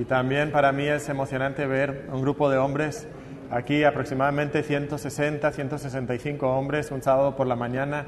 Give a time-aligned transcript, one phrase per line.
[0.00, 3.06] y también para mí es emocionante ver un grupo de hombres,
[3.50, 8.06] aquí aproximadamente 160, 165 hombres, un sábado por la mañana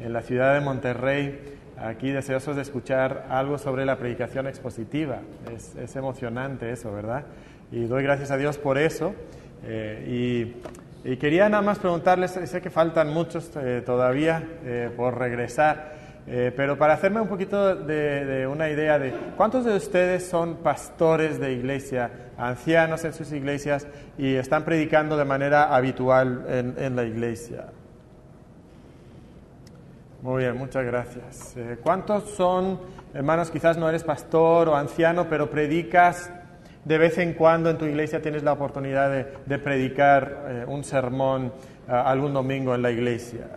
[0.00, 1.38] en la ciudad de Monterrey,
[1.76, 5.18] aquí deseosos de escuchar algo sobre la predicación expositiva.
[5.54, 7.24] Es, emocionante eso, ¿verdad?
[7.70, 9.14] Y doy gracias a Dios por eso.
[9.66, 10.54] Eh,
[11.04, 15.92] y, quería nada más preguntarles, sé que faltan muchos eh, todavía eh, por regresar,
[16.26, 21.52] pero para hacerme un poquito de, una idea de cuántos de ustedes son pastores de
[21.52, 23.86] iglesia, ancianos en sus iglesias
[24.16, 27.66] y están predicando de manera habitual en la iglesia.
[30.24, 31.54] Muy bien, muchas gracias.
[31.54, 32.80] Eh, ¿Cuántos son,
[33.12, 36.32] hermanos, quizás no eres pastor o anciano, pero predicas
[36.82, 39.10] de vez en cuando en tu iglesia, tienes la oportunidad
[39.44, 41.52] de, predicar eh, un sermón
[41.86, 43.48] eh, algún domingo en la iglesia?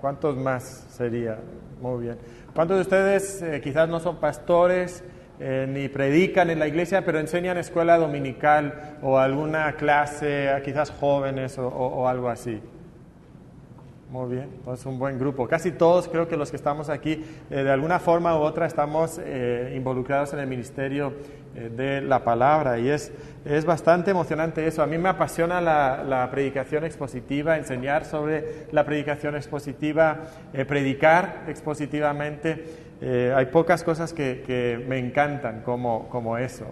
[0.00, 1.38] ¿Cuántos más sería?
[1.80, 2.18] Muy bien.
[2.54, 5.04] ¿Cuántos de ustedes quizás no son pastores?
[5.36, 12.06] ni predican en la iglesia, pero enseñan escuela dominical o alguna clase quizás jóvenes o
[12.06, 12.62] algo así.
[14.14, 15.48] Muy bien, pues un buen grupo.
[15.48, 19.20] Casi todos, creo que los que estamos aquí, eh, de alguna forma u otra, estamos
[19.20, 23.12] eh, involucrados en el ministerio eh, de la palabra y es,
[23.44, 24.82] es bastante emocionante eso.
[24.82, 30.22] A mí me apasiona la, predicación expositiva, enseñar sobre la predicación expositiva,
[30.66, 32.64] predicar expositivamente.
[33.34, 36.66] hay pocas cosas que, que me encantan como, como eso.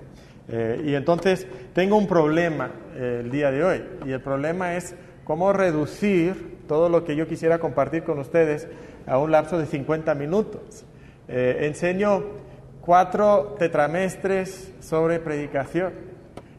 [0.84, 4.94] y entonces tengo un problema el día de hoy y el problema es
[5.24, 8.68] cómo reducir todo lo que yo quisiera compartir con ustedes
[9.06, 10.84] a un lapso de 50 minutos.
[11.28, 12.24] Eh, enseño
[12.82, 15.92] cuatro tetramestres sobre predicación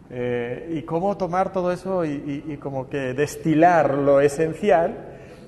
[0.10, 4.96] eh, y cómo tomar todo eso y, como que destilar lo esencial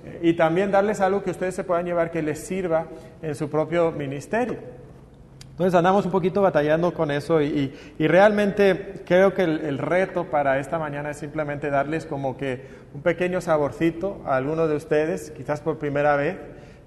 [0.05, 2.87] eh, y también darles algo que ustedes se puedan llevar que les sirva
[3.21, 4.57] en su propio ministerio.
[5.51, 10.77] Entonces andamos un poquito batallando con eso y, realmente creo que el, reto para esta
[10.77, 15.77] mañana es simplemente darles como que un pequeño saborcito a algunos de ustedes, quizás por
[15.77, 16.35] primera vez,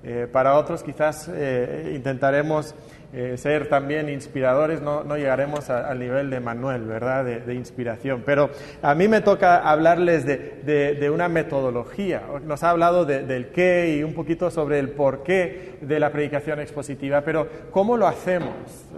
[0.04, 2.74] eh, para otros quizás eh, intentaremos
[3.10, 7.24] eh, ser también inspiradores, no, no llegaremos al nivel de Manuel, ¿verdad?
[7.24, 8.22] De, inspiración.
[8.26, 8.50] Pero
[8.82, 12.22] a mí me toca hablarles de, de, una metodología.
[12.44, 16.60] Nos ha hablado del qué y un poquito sobre el por qué de la predicación
[16.60, 18.54] expositiva, pero ¿cómo lo hacemos?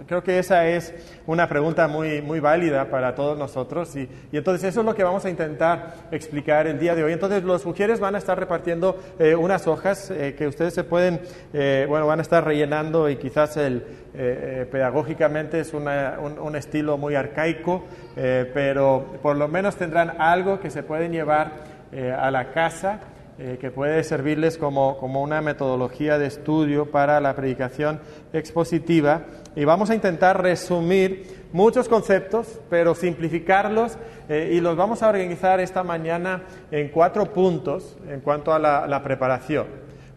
[0.07, 0.93] Creo que esa es
[1.31, 5.03] una pregunta muy, muy válida para todos nosotros y, y entonces eso es lo que
[5.03, 7.13] vamos a intentar explicar el día de hoy.
[7.13, 11.21] Entonces los mujeres van a estar repartiendo eh, unas hojas eh, que ustedes se pueden,
[11.87, 13.83] bueno, van a estar rellenando y quizás el,
[14.13, 15.87] eh, eh, pedagógicamente es un,
[16.55, 17.85] estilo muy arcaico,
[18.17, 21.71] eh, pero por lo menos tendrán algo que se pueden llevar
[22.17, 23.01] a la casa,
[23.59, 27.99] que puede servirles como, como, una metodología de estudio para la predicación
[28.31, 29.23] expositiva.
[29.55, 33.97] Y vamos a intentar resumir muchos conceptos, pero simplificarlos
[34.29, 39.65] y los vamos a organizar esta mañana en cuatro puntos en cuanto a la, preparación.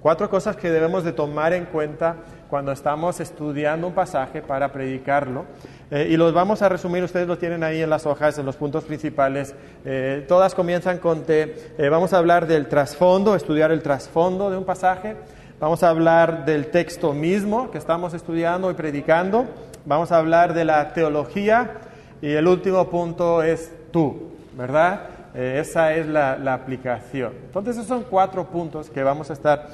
[0.00, 2.16] Cuatro cosas que debemos de tomar en cuenta
[2.48, 5.46] cuando estamos estudiando un pasaje para predicarlo.
[5.90, 8.54] Eh, y los vamos a resumir, ustedes lo tienen ahí en las hojas, en los
[8.54, 9.54] puntos principales.
[9.84, 11.54] Eh, todas comienzan con T.
[11.78, 15.16] Eh, vamos a hablar del trasfondo, estudiar el trasfondo de un pasaje.
[15.60, 19.46] Vamos a hablar del texto mismo que estamos estudiando y predicando.
[19.86, 21.74] Vamos a hablar de la teología.
[22.20, 25.10] Y el último punto es tú, ¿verdad?
[25.34, 27.32] esa es la, aplicación.
[27.46, 29.68] Entonces, esos son cuatro puntos que vamos a estar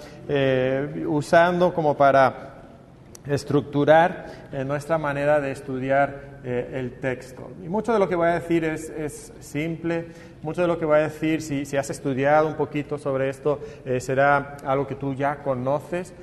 [1.06, 2.50] usando como para
[3.26, 7.50] estructurar eh, nuestra manera de estudiar eh, el texto.
[7.62, 10.08] Y mucho de lo que voy a decir es simple,
[10.42, 14.00] mucho de lo que voy a decir, si, has estudiado un poquito sobre esto, eh,
[14.00, 16.14] será algo que tú ya conoces,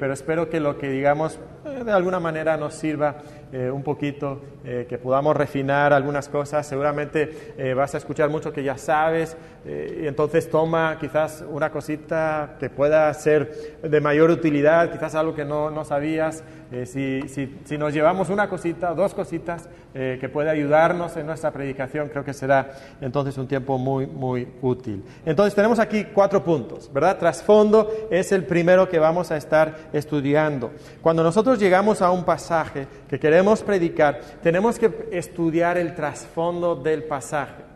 [0.00, 1.38] pero espero que lo que digamos
[1.84, 3.18] de alguna manera nos sirva
[3.52, 6.66] un poquito, que podamos refinar algunas cosas.
[6.66, 12.70] Seguramente vas a escuchar mucho que ya sabes, y entonces toma quizás una cosita que
[12.70, 16.42] pueda ser de mayor utilidad, quizás algo que no, no sabías.
[16.70, 21.26] Eh, si, si, si, nos llevamos una cosita, dos cositas eh, que puede ayudarnos en
[21.26, 22.70] nuestra predicación, creo que será
[23.00, 25.02] entonces un tiempo muy, muy útil.
[25.24, 27.18] Entonces tenemos aquí cuatro puntos, ¿verdad?
[27.18, 30.70] Trasfondo es el primero que vamos a estar estudiando.
[31.00, 37.04] Cuando nosotros llegamos a un pasaje que queremos predicar, tenemos que estudiar el trasfondo del
[37.04, 37.68] pasaje.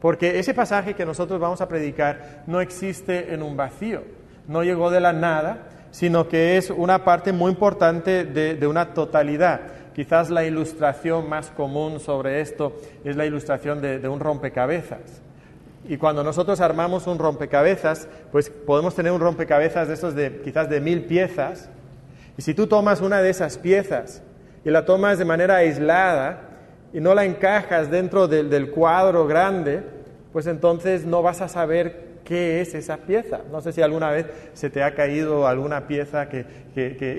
[0.00, 4.02] Porque ese pasaje que nosotros vamos a predicar no existe en un vacío,
[4.46, 9.60] no llegó de la nada, sino que es una parte muy importante de, una totalidad.
[9.94, 12.72] Quizás la ilustración más común sobre esto
[13.04, 15.22] es la ilustración de, un rompecabezas.
[15.88, 20.68] Y cuando nosotros armamos un rompecabezas, pues podemos tener un rompecabezas de esos de quizás
[20.68, 21.68] de mil piezas.
[22.36, 24.22] Y si tú tomas una de esas piezas
[24.64, 26.40] y la tomas de manera aislada
[26.92, 29.82] y no la encajas dentro del, cuadro grande,
[30.32, 33.40] pues entonces no vas a saber qué es esa pieza.
[33.50, 36.46] No sé si alguna vez se te ha caído alguna pieza que,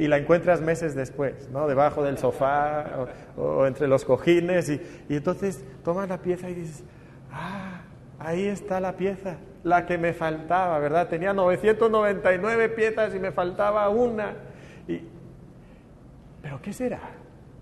[0.02, 1.68] y la encuentras meses después, ¿no?
[1.68, 3.08] debajo del sofá
[3.38, 6.84] o, entre los cojines, y, y, entonces tomas la pieza y dices,
[7.32, 7.82] ah,
[8.20, 11.08] ahí está la pieza, la que me faltaba, ¿verdad?
[11.08, 14.34] Tenía 999 piezas y me faltaba una.
[14.88, 15.02] Y,
[16.42, 17.00] ¿Pero qué será?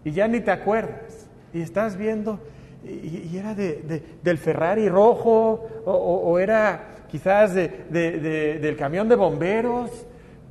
[0.03, 1.29] Y ya ni te acuerdas.
[1.53, 2.39] Y estás viendo,
[2.83, 9.91] y, era del Ferrari rojo, o, era quizás del camión de bomberos,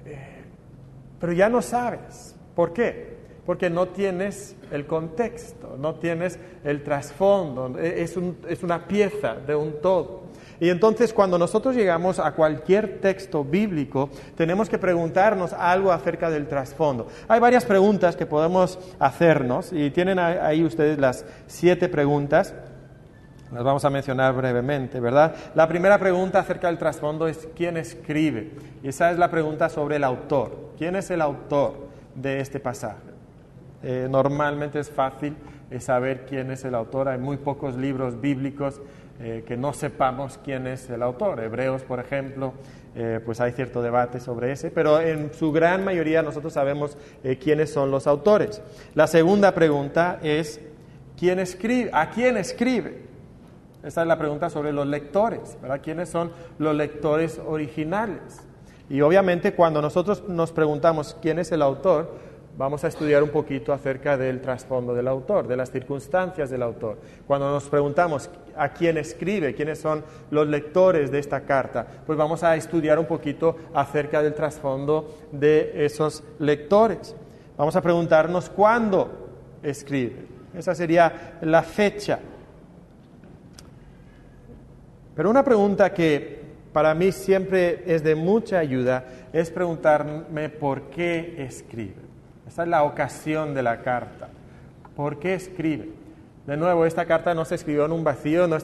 [0.07, 0.45] eh,
[1.19, 2.37] pero ya no sabes.
[2.55, 3.17] ¿Por qué?
[3.45, 8.17] Porque no tienes el contexto, no tienes el trasfondo, es,
[8.49, 10.23] es una pieza de un todo.
[10.61, 16.47] Y entonces cuando nosotros llegamos a cualquier texto bíblico, tenemos que preguntarnos algo acerca del
[16.47, 17.09] trasfondo.
[17.27, 22.55] Hay varias preguntas que podemos hacernos y tienen ahí ustedes las siete preguntas.
[23.53, 25.35] Las vamos a mencionar brevemente, ¿verdad?
[25.55, 28.53] La primera pregunta acerca del trasfondo es ¿quién escribe?
[28.83, 30.71] Y esa es la pregunta sobre el autor.
[30.79, 31.75] ¿Quién es el autor
[32.15, 33.13] de este pasaje?
[33.83, 35.37] Eh, normalmente es fácil
[35.71, 37.09] eh, saber quién es el autor.
[37.09, 38.81] Hay muy pocos libros bíblicos
[39.21, 41.39] eh, que no sepamos quién es el autor.
[41.39, 42.55] Hebreos, por ejemplo,
[42.97, 47.39] eh, pues hay cierto debate sobre ese, pero en su gran mayoría nosotros sabemos eh,
[47.39, 48.61] quiénes son los autores.
[48.95, 50.61] La segunda pregunta es,
[51.17, 51.91] ¿quién escribe?
[51.93, 53.12] ¿A quién escribe?
[53.83, 55.81] Esta es la pregunta sobre los lectores, ¿verdad?
[55.83, 58.41] ¿Quiénes son los lectores originales?
[58.89, 62.11] Y obviamente cuando nosotros nos preguntamos quién es el autor,
[62.57, 66.99] vamos a estudiar un poquito acerca del trasfondo del autor, de las circunstancias del autor.
[67.27, 72.45] Cuando nos preguntamos a quién escribe, quiénes son los lectores de esta carta, pues vamos
[72.45, 77.17] a estudiar un poquito acerca del trasfondo de esos lectores.
[77.57, 79.11] Vamos a preguntarnos cuándo
[79.63, 80.27] escribe.
[80.55, 82.21] Esa sería la fecha.
[85.15, 86.41] Pero una pregunta que
[86.73, 91.95] para mí siempre es de mucha ayuda es preguntarme por qué escribe.
[92.47, 94.29] Esta es la ocasión de la carta.
[94.97, 95.91] ¿Por qué escribe?
[96.47, 98.59] De nuevo, esta carta no se escribió en un vacío, no,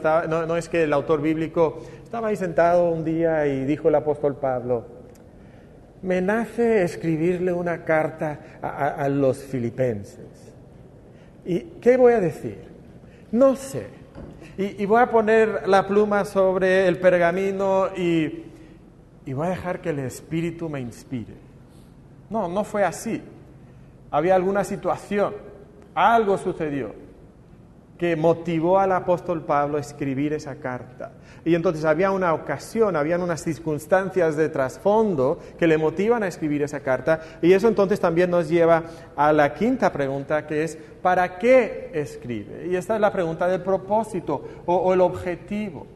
[0.46, 4.34] no, es que el autor bíblico estaba ahí sentado un día y dijo el apóstol
[4.34, 4.84] Pablo,
[6.02, 10.26] me nace escribirle una carta a, los filipenses.
[11.44, 12.58] ¿Y qué voy a decir?
[13.30, 13.97] No sé.
[14.58, 18.44] Y, voy a poner la pluma sobre el pergamino y,
[19.24, 21.34] y voy a dejar que el Espíritu me inspire.
[22.28, 23.22] No, no fue así.
[24.10, 25.32] Había alguna situación,
[25.94, 27.07] algo sucedió
[27.98, 31.12] que motivó al apóstol Pablo a escribir esa carta.
[31.44, 36.62] Y entonces había una ocasión, habían unas circunstancias de trasfondo que le motivan a escribir
[36.62, 37.20] esa carta.
[37.42, 38.84] Y eso entonces también nos lleva
[39.16, 42.68] a la quinta pregunta, que es, ¿para qué escribe?
[42.70, 45.86] Y esta es la pregunta del propósito o, o el objetivo.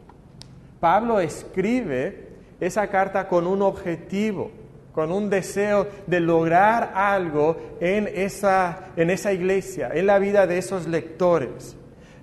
[0.81, 2.28] Pablo escribe
[2.58, 4.50] esa carta con un objetivo
[4.93, 10.58] con un deseo de lograr algo en esa, en esa iglesia, en la vida de
[10.58, 11.76] esos lectores.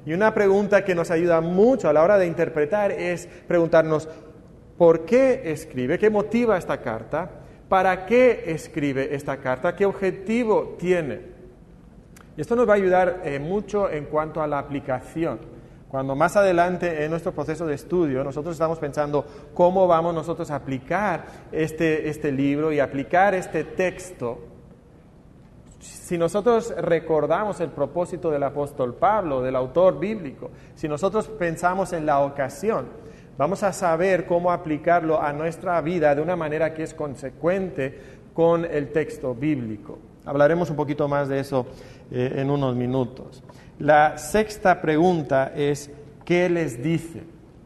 [0.05, 4.07] Y una pregunta que nos ayuda mucho a la hora de interpretar es preguntarnos,
[4.77, 5.99] ¿por qué escribe?
[5.99, 7.29] ¿Qué motiva esta carta?
[7.67, 9.75] ¿Para qué escribe esta carta?
[9.75, 11.21] ¿Qué objetivo tiene?
[12.35, 15.39] Y esto nos va a ayudar eh, mucho en cuanto a la aplicación.
[15.89, 20.55] Cuando más adelante en nuestro proceso de estudio nosotros estamos pensando cómo vamos nosotros a
[20.55, 24.39] aplicar este, este libro y aplicar este texto,
[25.79, 32.05] si nosotros recordamos el propósito del apóstol Pablo, del autor bíblico, si nosotros pensamos en
[32.05, 32.87] la ocasión,
[33.37, 38.65] vamos a saber cómo aplicarlo a nuestra vida de una manera que es consecuente con
[38.65, 39.99] el texto bíblico.
[40.25, 41.65] Hablaremos un poquito más de eso
[42.11, 43.41] eh, en unos minutos.
[43.79, 45.89] La sexta pregunta es,
[46.25, 47.23] ¿qué les dice?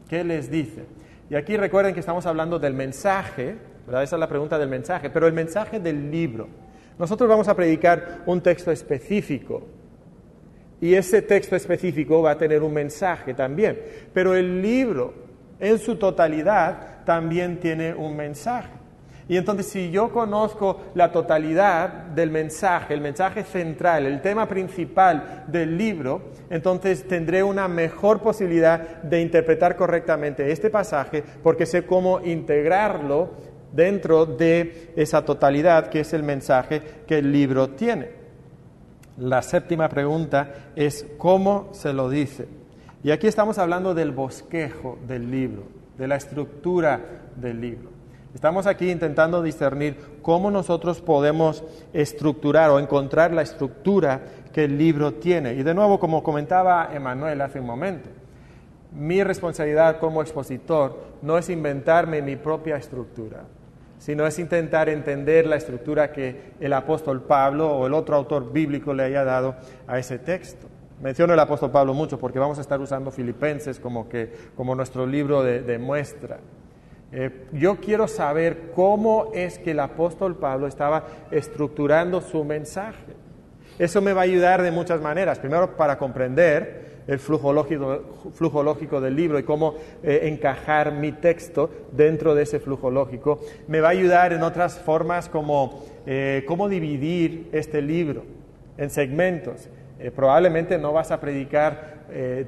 [0.08, 0.84] ¿Qué les dice?
[1.28, 3.56] Y aquí recuerden que estamos hablando del mensaje,
[3.86, 4.04] ¿verdad?
[4.04, 6.46] Esa es la pregunta del mensaje, pero el mensaje del libro.
[6.98, 9.62] Nosotros vamos a predicar un texto específico
[10.80, 13.80] y ese texto específico va a tener un mensaje también,
[14.12, 15.14] pero el libro
[15.58, 18.84] en su totalidad también tiene un mensaje.
[19.26, 25.44] Y entonces si yo conozco la totalidad del mensaje, el mensaje central, el tema principal
[25.46, 32.20] del libro, entonces tendré una mejor posibilidad de interpretar correctamente este pasaje porque sé cómo
[32.20, 33.30] integrarlo
[33.74, 38.10] dentro de esa totalidad que es el mensaje que el libro tiene.
[39.18, 42.48] La séptima pregunta es cómo se lo dice.
[43.02, 45.64] Y aquí estamos hablando del bosquejo del libro,
[45.98, 47.00] de la estructura
[47.36, 47.90] del libro.
[48.34, 51.62] Estamos aquí intentando discernir cómo nosotros podemos
[51.92, 55.54] estructurar o encontrar la estructura que el libro tiene.
[55.54, 58.08] Y de nuevo, como comentaba Emanuel hace un momento,
[58.92, 63.44] mi responsabilidad como expositor no es inventarme mi propia estructura,
[64.04, 68.92] sino es intentar entender la estructura que el apóstol Pablo o el otro autor bíblico
[68.92, 69.54] le haya dado
[69.86, 70.66] a ese texto.
[71.00, 75.06] Menciono el apóstol Pablo mucho porque vamos a estar usando Filipenses como, que, como nuestro
[75.06, 76.38] libro de muestra.
[77.12, 83.14] Eh, yo quiero saber cómo es que el apóstol Pablo estaba estructurando su mensaje.
[83.78, 85.38] Eso me va a ayudar de muchas maneras.
[85.38, 92.34] Primero, para comprender el flujo lógico, del libro y cómo eh, encajar mi texto dentro
[92.34, 93.40] de ese flujo lógico.
[93.68, 98.24] Me va a ayudar en otras formas como eh, cómo dividir este libro
[98.78, 99.68] en segmentos.
[100.16, 101.94] probablemente no vas a predicar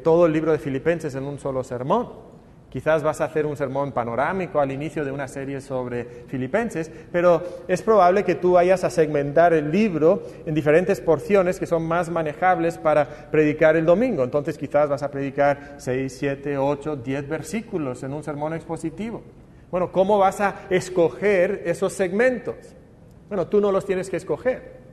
[0.03, 2.26] todo el libro de Filipenses en un solo sermón
[2.71, 7.43] Quizás vas a hacer un sermón panorámico al inicio de una serie sobre Filipenses, pero
[7.69, 12.11] es probable que tú vayas a segmentar el libro en diferentes porciones que son más
[12.11, 14.25] manejables para predicar el domingo.
[14.25, 19.23] Entonces quizás vas a predicar 6, 7, 8, 10 versículos en un sermón expositivo.
[19.71, 22.57] Bueno, ¿cómo vas a escoger esos segmentos?
[23.29, 24.86] Bueno, tú no los tienes que escoger.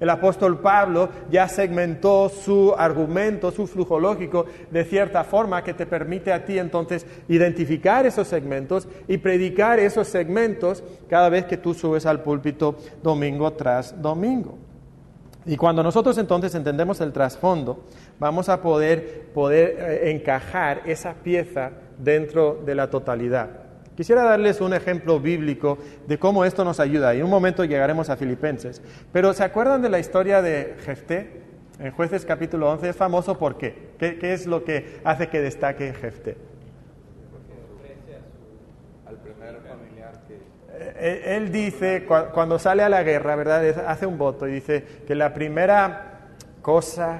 [0.00, 5.84] El apóstol Pablo ya segmentó su argumento, su flujo lógico, de cierta forma que te
[5.84, 11.74] permite a ti entonces identificar esos segmentos y predicar esos segmentos cada vez que tú
[11.74, 14.56] subes al púlpito domingo tras domingo.
[15.44, 17.84] Y cuando nosotros entonces entendemos el trasfondo,
[18.18, 23.69] vamos a poder, poder eh, encajar esa pieza dentro de la totalidad.
[24.00, 25.76] Quisiera darles un ejemplo bíblico
[26.06, 28.80] de cómo esto nos ayuda y en un momento llegaremos a Filipenses.
[29.12, 31.42] Pero ¿se acuerdan de la historia de Jefté?
[31.78, 33.90] En Jueces capítulo 11 es famoso ¿por qué?
[33.98, 36.38] ¿Qué, es lo que hace que destaque Jefté?
[40.78, 43.84] Eh, él dice, cuando sale a la guerra, ¿verdad?
[43.86, 46.30] Hace un voto y dice que la primera
[46.62, 47.18] cosa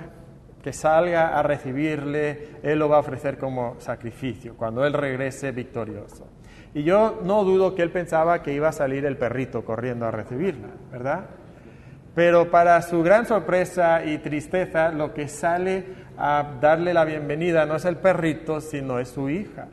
[0.63, 6.39] que salga a recibirle, él lo va a ofrecer como sacrificio, cuando él regrese victorioso.
[6.75, 10.11] Y yo no dudo que él pensaba que iba a salir el perrito corriendo a
[10.11, 11.27] recibirla, ¿verdad?
[12.15, 15.85] Pero para su gran sorpresa y tristeza, lo que sale
[16.17, 19.69] a darle la bienvenida no es el perrito, sino es su hija.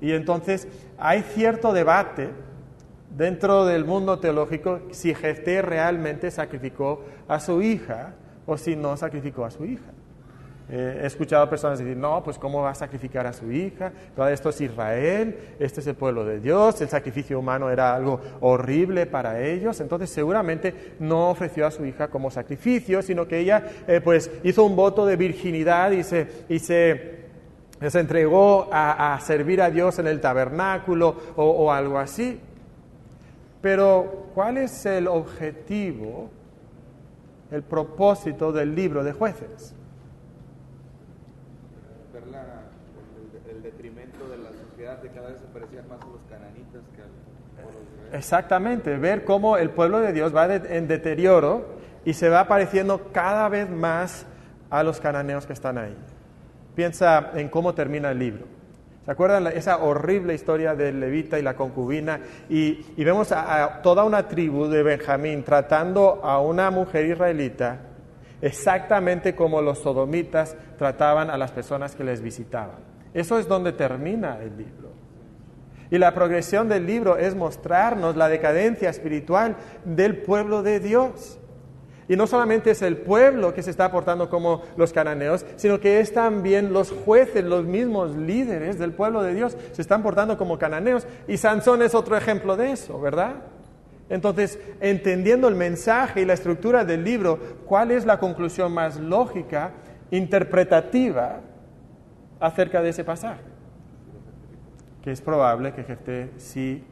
[0.00, 2.30] Y entonces hay cierto debate
[3.16, 8.14] dentro del mundo teológico si Jefté realmente sacrificó a su hija
[8.46, 9.90] o si no sacrificó a su hija.
[10.70, 14.28] Eh, he escuchado personas decir, no, pues cómo va a sacrificar a su hija, todo
[14.28, 19.06] esto es Israel, este es el pueblo de Dios, el sacrificio humano era algo horrible
[19.06, 24.02] para ellos, entonces seguramente no ofreció a su hija como sacrificio, sino que ella eh,
[24.02, 27.24] pues hizo un voto de virginidad y se, y se,
[27.88, 32.40] se entregó a, servir a Dios en el tabernáculo o algo así.
[33.60, 36.30] Pero, ¿cuál es el objetivo,
[37.50, 39.74] el propósito del libro de jueces?
[48.12, 53.48] Exactamente, ver cómo el pueblo de Dios va en deterioro y se va pareciendo cada
[53.48, 54.26] vez más
[54.70, 55.96] a los cananeos que están ahí.
[56.74, 58.58] Piensa en cómo termina el libro.
[59.04, 62.20] ¿Se acuerdan esa horrible historia del levita y la concubina?
[62.50, 67.78] Y, vemos a, toda una tribu de Benjamín tratando a una mujer israelita
[68.42, 72.76] exactamente como los sodomitas trataban a las personas que les visitaban.
[73.14, 74.87] Eso es donde termina el libro.
[75.90, 81.38] Y la progresión del libro es mostrarnos la decadencia espiritual del pueblo de Dios.
[82.08, 86.00] Y no solamente es el pueblo que se está aportando como los cananeos, sino que
[86.00, 90.58] es también los jueces, los mismos líderes del pueblo de Dios, se están portando como
[90.58, 91.06] cananeos.
[91.26, 93.34] Y Sansón es otro ejemplo de eso, ¿verdad?
[94.08, 99.72] Entonces, entendiendo el mensaje y la estructura del libro, ¿cuál es la conclusión más lógica,
[100.10, 101.40] interpretativa
[102.40, 103.57] acerca de ese pasaje?
[105.10, 106.84] Es probable que Jefté sí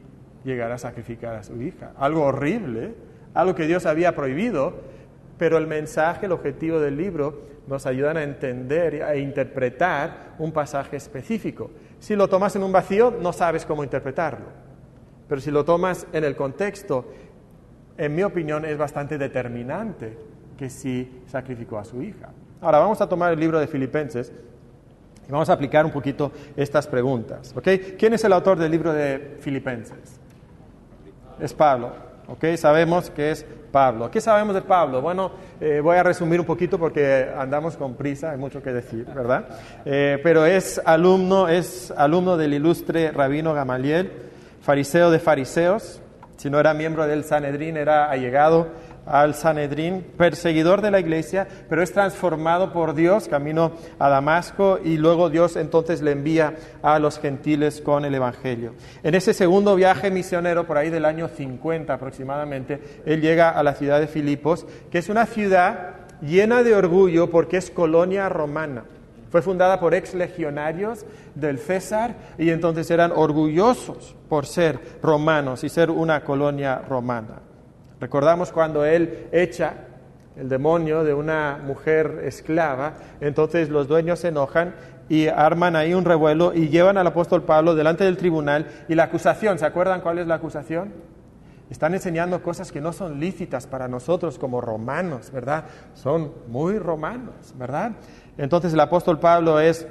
[0.43, 1.91] llegara a sacrificar a su hija.
[1.97, 2.95] Algo horrible,
[3.33, 4.75] algo que Dios había prohibido,
[5.37, 10.95] pero el mensaje, el objetivo del libro nos ayudan a entender e interpretar un pasaje
[10.95, 11.69] específico.
[11.99, 14.45] Si lo tomas en un vacío, no sabes cómo interpretarlo.
[15.27, 17.11] Pero si lo tomas en el contexto,
[17.97, 20.17] en mi opinión es bastante determinante
[20.57, 22.29] que sí sacrificó a su hija.
[22.61, 24.31] Ahora vamos a tomar el libro de Filipenses
[25.27, 27.53] y vamos a aplicar un poquito estas preguntas.
[27.55, 27.95] ¿okay?
[27.97, 30.19] ¿Quién es el autor del libro de Filipenses?
[31.39, 31.91] Es Pablo.
[32.27, 32.55] ¿okay?
[32.57, 34.09] Sabemos que es Pablo.
[34.09, 35.01] ¿Qué sabemos de Pablo?
[35.01, 39.05] Bueno, eh, voy a resumir un poquito porque andamos con prisa, hay mucho que decir,
[39.13, 39.45] ¿verdad?
[39.85, 44.11] Eh, pero es alumno, es alumno del ilustre rabino Gamaliel,
[44.61, 46.01] fariseo de fariseos,
[46.37, 48.67] si no era miembro del Sanedrín, era allegado
[49.09, 54.97] al Sanedrín, perseguidor de la iglesia, pero es transformado por Dios, camino a Damasco, y
[54.97, 58.73] luego Dios entonces le envía a los gentiles con el Evangelio.
[59.03, 63.75] En ese segundo viaje misionero, por ahí del año 50 aproximadamente, él llega a la
[63.75, 68.85] ciudad de Filipos, que es una ciudad llena de orgullo porque es colonia romana.
[69.29, 75.69] Fue fundada por ex legionarios del César y entonces eran orgullosos por ser romanos y
[75.69, 77.46] ser una colonia romana.
[77.99, 79.73] Recordamos cuando él echa
[80.37, 84.75] el demonio de una mujer esclava, entonces los dueños se enojan
[85.09, 89.03] y arman ahí un revuelo y llevan al apóstol Pablo delante del tribunal y la
[89.03, 90.93] acusación, ¿se acuerdan cuál es la acusación?
[91.69, 95.65] Están enseñando cosas que no son lícitas para nosotros como romanos, ¿verdad?
[95.95, 97.91] Son muy romanos, ¿verdad?
[98.37, 99.85] Entonces el apóstol Pablo es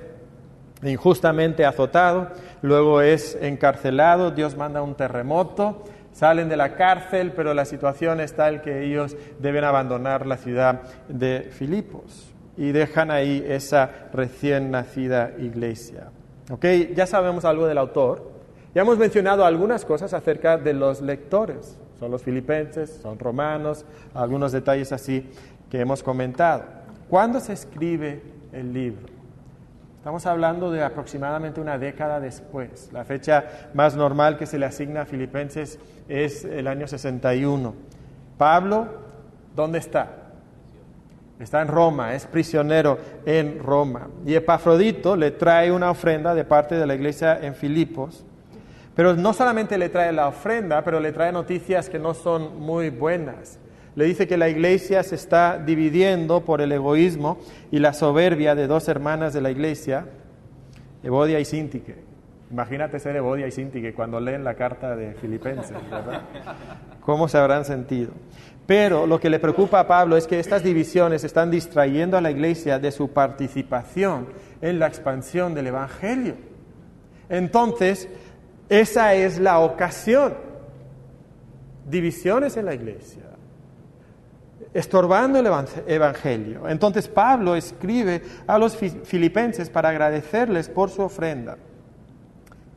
[0.82, 2.28] injustamente azotado,
[2.62, 5.84] luego es encarcelado, Dios manda un terremoto,
[6.16, 10.80] Salen de la cárcel, pero la situación es tal que ellos deben abandonar la ciudad
[11.08, 16.04] de Filipos y dejan ahí esa recién nacida iglesia.
[16.50, 16.94] ¿Okay?
[16.96, 18.30] Ya sabemos algo del autor.
[18.74, 21.76] Ya hemos mencionado algunas cosas acerca de los lectores.
[22.00, 25.30] Son los filipenses, son romanos, algunos detalles así
[25.70, 26.64] que hemos comentado.
[27.10, 28.22] ¿Cuándo se escribe
[28.54, 29.15] el libro?
[30.06, 32.90] Estamos hablando de aproximadamente una década después.
[32.92, 33.44] La fecha
[33.74, 37.74] más normal que se le asigna a Filipenses es el año 61.
[38.38, 38.86] Pablo,
[39.56, 40.10] ¿dónde está?
[41.40, 44.06] Está en Roma, es prisionero en Roma.
[44.24, 48.24] Y Epafrodito le trae una ofrenda de parte de la iglesia en Filipos.
[48.94, 52.90] Pero no solamente le trae la ofrenda, pero le trae noticias que no son muy
[52.90, 53.58] buenas
[53.96, 57.38] le dice que la iglesia se está dividiendo por el egoísmo
[57.70, 60.06] y la soberbia de dos hermanas de la iglesia,
[61.02, 61.96] Evodia y Sintique.
[62.50, 66.22] Imagínate ser Evodia y Sintique cuando leen la carta de Filipenses, ¿verdad?
[67.00, 68.10] ¿Cómo se habrán sentido?
[68.66, 72.30] Pero lo que le preocupa a Pablo es que estas divisiones están distrayendo a la
[72.30, 74.26] iglesia de su participación
[74.60, 76.34] en la expansión del Evangelio.
[77.30, 78.08] Entonces,
[78.68, 80.34] esa es la ocasión.
[81.88, 83.25] Divisiones en la iglesia
[84.76, 85.46] estorbando el
[85.86, 86.68] Evangelio.
[86.68, 91.56] Entonces Pablo escribe a los filipenses para agradecerles por su ofrenda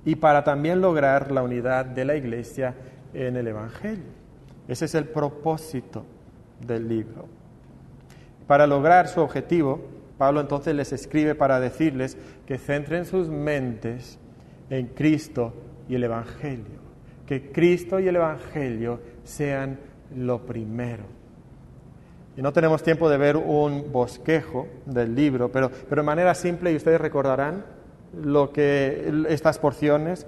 [0.05, 2.73] y para también lograr la unidad de la iglesia
[3.13, 4.05] en el Evangelio.
[4.69, 6.05] Ese es el propósito
[6.65, 7.27] del libro.
[8.47, 9.81] Para lograr su objetivo,
[10.17, 14.17] Pablo entonces les escribe para decirles que centren sus mentes
[14.69, 15.53] en Cristo
[15.89, 16.79] y el Evangelio.
[17.25, 19.77] Que Cristo y el Evangelio sean
[20.15, 21.18] lo primero.
[22.39, 26.71] Y no tenemos tiempo de ver un bosquejo del libro, pero, pero de manera simple,
[26.71, 27.65] y ustedes recordarán
[28.17, 30.25] lo que estas porciones,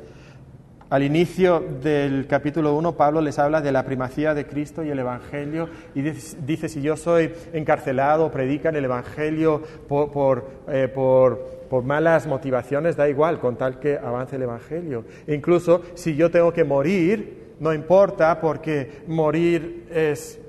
[0.89, 4.99] al inicio del capítulo 1, Pablo les habla de la primacía de Cristo y el
[4.99, 12.27] Evangelio y dice, si yo soy encarcelado, predican el Evangelio por, eh, por, por, malas
[12.27, 15.05] motivaciones, da igual, con tal que avance el Evangelio.
[15.25, 20.41] E incluso si yo tengo que morir, no importa porque morir es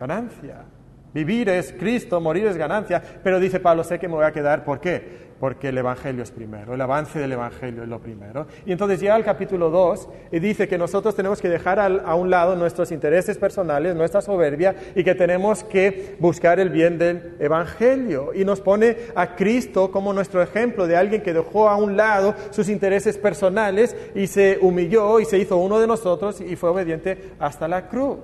[0.00, 0.64] ganancia.
[1.14, 4.64] Vivir es Cristo, morir es ganancia, pero dice Pablo, sé que me voy a quedar,
[4.64, 5.28] ¿por qué?
[5.40, 8.46] Porque el Evangelio es primero, el avance del Evangelio es lo primero.
[8.66, 12.28] Y entonces llega al capítulo 2 y dice que nosotros tenemos que dejar a un
[12.28, 18.32] lado nuestros intereses personales, nuestra soberbia, y que tenemos que buscar el bien del Evangelio.
[18.34, 22.34] Y nos pone a Cristo como nuestro ejemplo de alguien que dejó a un lado
[22.50, 27.32] sus intereses personales y se humilló y se hizo uno de nosotros y fue obediente
[27.38, 28.18] hasta la cruz.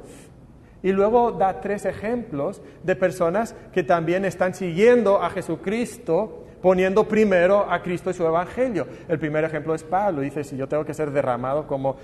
[0.85, 7.67] Y luego da tres ejemplos de personas que también están siguiendo a Jesucristo, poniendo primero
[7.71, 8.87] a Cristo y su Evangelio.
[9.09, 10.21] El primer ejemplo es Pablo.
[10.21, 11.97] Dice, si yo tengo que ser derramado como,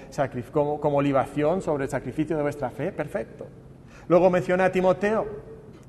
[0.51, 3.47] como, como libación sobre el sacrificio de vuestra fe, perfecto.
[4.09, 5.27] Luego menciona a Timoteo,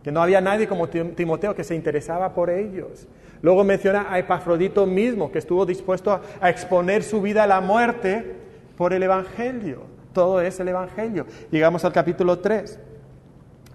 [0.03, 3.07] que no había nadie como Timoteo que se interesaba por ellos.
[3.41, 8.35] Luego menciona a Epafrodito mismo, que estuvo dispuesto a exponer su vida a la muerte
[8.75, 9.90] por el Evangelio.
[10.13, 11.25] Todo es el Evangelio.
[11.51, 12.79] Llegamos al capítulo 3.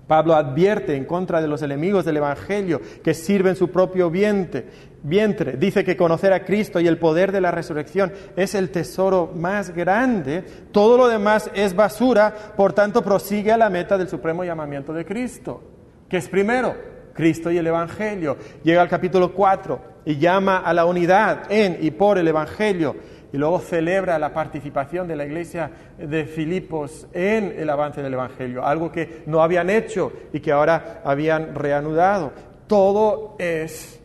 [0.07, 4.67] Pablo advierte en contra de los enemigos del Evangelio que sirven su propio vientre.
[5.03, 5.57] vientre.
[5.57, 9.75] Dice que conocer a Cristo y el poder de la resurrección es el tesoro más
[9.75, 10.45] grande.
[10.71, 15.05] Todo lo demás es basura, por tanto prosigue a la meta del supremo llamamiento de
[15.05, 15.63] Cristo,
[16.09, 16.75] que es primero
[17.13, 18.37] Cristo y el Evangelio.
[18.63, 22.95] Llega al capítulo 4 y llama a la unidad en y por el Evangelio
[23.33, 28.65] y luego celebra la participación de la iglesia de Filipos en el avance del Evangelio,
[28.65, 32.33] algo que no habían hecho y que ahora habían reanudado.
[32.67, 34.01] Todo es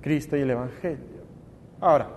[0.00, 1.14] Cristo y el Evangelio.
[1.80, 2.08] Ahora,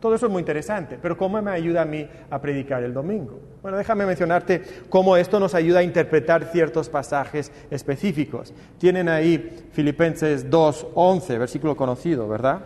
[0.00, 3.38] Todo eso es muy interesante, pero ¿cómo me ayuda a mí a predicar el domingo?
[3.60, 8.54] Bueno, déjame mencionarte cómo esto nos ayuda a interpretar ciertos pasajes específicos.
[8.78, 12.60] Tienen ahí Filipenses 2.11, versículo conocido, ¿verdad?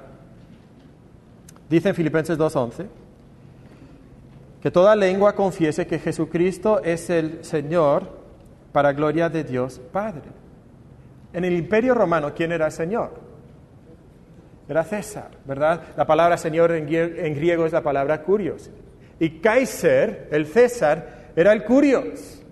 [1.68, 2.87] Dice en Filipenses 2.11
[4.64, 8.09] que toda lengua confiese que Jesucristo es el Señor
[8.72, 10.22] para gloria de Dios Padre.
[11.35, 13.11] En el imperio romano, ¿quién era el Señor?
[14.66, 15.83] Era César, ¿verdad?
[15.98, 16.87] La palabra Señor en
[17.35, 18.70] griego es la palabra curios.
[19.20, 22.42] Y Kaiser, el César, era el curios.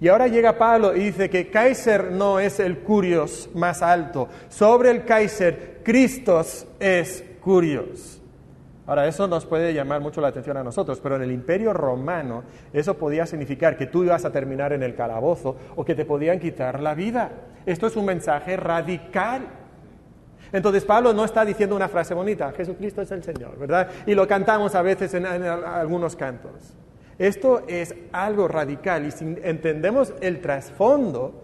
[0.00, 4.28] Y ahora llega Pablo y dice que Kaiser no es el curios más alto.
[4.48, 8.21] Sobre el Kaiser, Cristos es curios.
[8.86, 12.42] Ahora, eso nos puede llamar mucho la atención a nosotros, pero en el imperio romano
[12.72, 16.40] eso podía significar que tú ibas a terminar en el calabozo o que te podían
[16.40, 17.30] quitar la vida.
[17.64, 19.42] Esto es un mensaje radical.
[20.52, 23.88] Entonces Pablo no está diciendo una frase bonita, Jesucristo es el Señor, ¿verdad?
[24.04, 26.74] Y lo cantamos a veces en, algunos cantos.
[27.18, 31.42] Esto es algo radical y si entendemos el trasfondo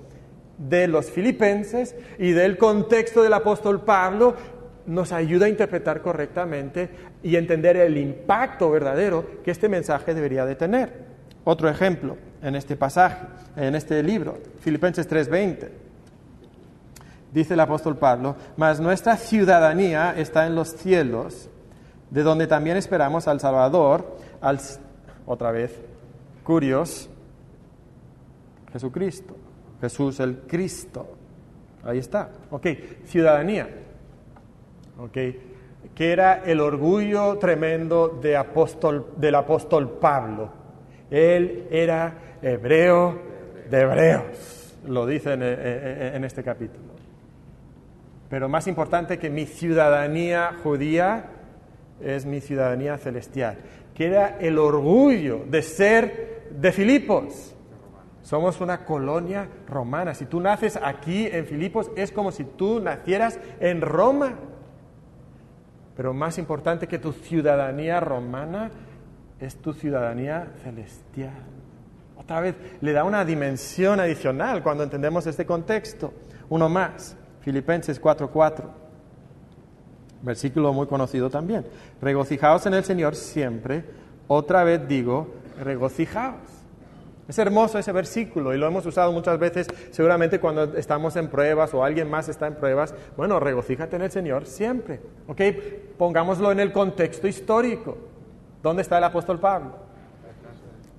[0.58, 4.34] de los filipenses y del contexto del apóstol Pablo,
[4.88, 6.88] nos ayuda a interpretar correctamente
[7.22, 11.06] y entender el impacto verdadero que este mensaje debería de tener.
[11.44, 15.68] Otro ejemplo en este pasaje, en este libro, Filipenses 3:20
[17.32, 21.50] dice el apóstol Pablo, mas nuestra ciudadanía está en los cielos,
[22.10, 24.58] de donde también esperamos al Salvador, al,
[25.26, 25.78] otra vez,
[26.42, 27.10] curios,
[28.72, 29.36] Jesucristo,
[29.80, 31.06] Jesús el Cristo.
[31.84, 32.30] Ahí está.
[32.50, 32.66] Ok,
[33.04, 33.68] ciudadanía.
[34.98, 35.16] Ok,
[35.94, 40.50] que era el orgullo tremendo de apóstol, del apóstol Pablo.
[41.08, 43.16] Él era hebreo
[43.70, 46.88] de hebreos, lo dice en este capítulo.
[48.28, 51.26] Pero más importante que mi ciudadanía judía
[52.00, 53.58] es mi ciudadanía celestial,
[53.94, 57.54] que era el orgullo de ser de Filipos.
[58.22, 60.12] Somos una colonia romana.
[60.12, 64.34] Si tú naces aquí en Filipos es como si tú nacieras en Roma.
[65.98, 68.70] Pero más importante que tu ciudadanía romana
[69.40, 71.42] es tu ciudadanía celestial.
[72.16, 76.14] Otra vez, le da una dimensión adicional cuando entendemos este contexto.
[76.50, 77.16] Uno más.
[77.40, 78.62] Filipenses 4:4,
[80.22, 81.66] versículo muy conocido también.
[82.00, 83.84] Regocijaos en el Señor siempre.
[84.28, 86.57] Otra vez digo, regocijaos.
[87.28, 91.74] Es hermoso ese versículo y lo hemos usado muchas veces, seguramente cuando estamos en pruebas
[91.74, 92.94] o alguien más está en pruebas.
[93.18, 95.00] Bueno, regocíjate en el Señor siempre.
[95.26, 95.42] ¿Ok?
[95.98, 97.98] Pongámoslo en el contexto histórico.
[98.62, 99.88] ¿Dónde está el apóstol Pablo?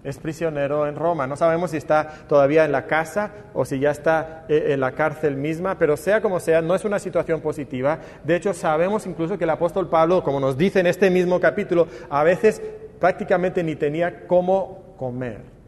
[0.03, 1.27] es prisionero en Roma.
[1.27, 4.93] No sabemos si está todavía en la casa o si ya está eh, en la
[4.93, 7.99] cárcel misma, pero sea como sea, no es una situación positiva.
[8.23, 11.87] De hecho, sabemos incluso que el apóstol Pablo, como nos dice en este mismo capítulo,
[12.09, 12.61] a veces
[12.99, 15.58] prácticamente ni tenía cómo comer.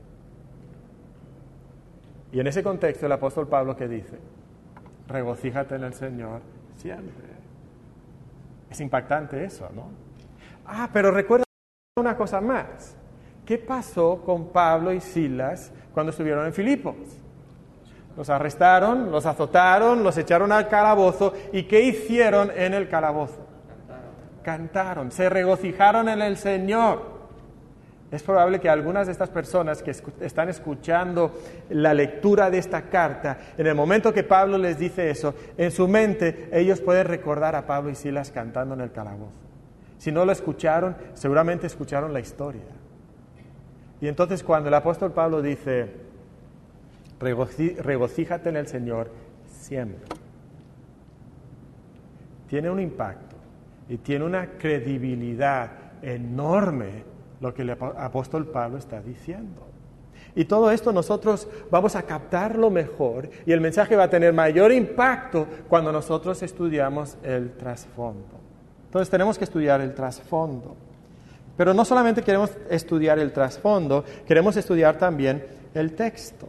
[2.32, 4.18] Y en ese contexto el apóstol Pablo que dice,
[5.08, 6.42] regocíjate en el Señor
[6.78, 7.28] siempre.
[8.70, 9.90] Es impactante eso, ¿no?
[10.66, 11.44] Ah, pero recuerda
[11.98, 12.96] una cosa más.
[13.46, 16.96] ¿Qué pasó con Pablo y Silas cuando estuvieron en Filipos?
[18.16, 21.34] Los arrestaron, los azotaron, los echaron al calabozo.
[21.52, 23.46] ¿Y qué hicieron en el calabozo?
[23.68, 24.12] Cantaron,
[24.44, 27.21] Cantaron se regocijaron en el Señor.
[28.12, 31.32] Es probable que algunas de estas personas que están escuchando
[31.70, 35.88] la lectura de esta carta, en el momento que Pablo les dice eso, en su
[35.88, 39.32] mente ellos pueden recordar a Pablo y Silas cantando en el calabozo.
[39.98, 42.64] Si no lo escucharon, seguramente escucharon la historia.
[44.02, 45.94] Y entonces cuando el apóstol Pablo dice,
[47.20, 49.10] regocíjate en el Señor
[49.48, 50.04] siempre,
[52.50, 53.38] tiene un impacto
[53.88, 55.70] y tiene una credibilidad
[56.02, 57.11] enorme
[57.42, 59.68] lo que el apóstol Pablo está diciendo.
[60.36, 64.72] Y todo esto nosotros vamos a captarlo mejor y el mensaje va a tener mayor
[64.72, 68.40] impacto cuando nosotros estudiamos el trasfondo.
[68.86, 70.76] Entonces tenemos que estudiar el trasfondo.
[71.58, 76.48] Pero no solamente queremos estudiar el trasfondo, queremos estudiar también el texto,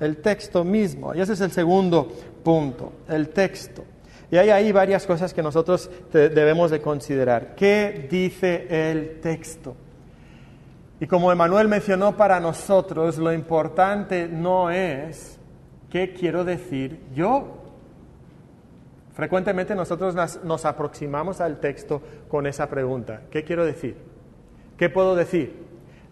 [0.00, 1.14] el texto mismo.
[1.14, 2.08] Y ese es el segundo
[2.42, 3.84] punto, el texto.
[4.30, 7.54] Y hay ahí varias cosas que nosotros debemos de considerar.
[7.54, 9.76] ¿Qué dice el texto?
[11.04, 15.38] Y como Emanuel mencionó para nosotros, lo importante no es
[15.90, 17.58] qué quiero decir yo.
[19.12, 23.98] Frecuentemente nosotros nos aproximamos al texto con esa pregunta, ¿qué quiero decir?
[24.78, 25.54] ¿Qué puedo decir?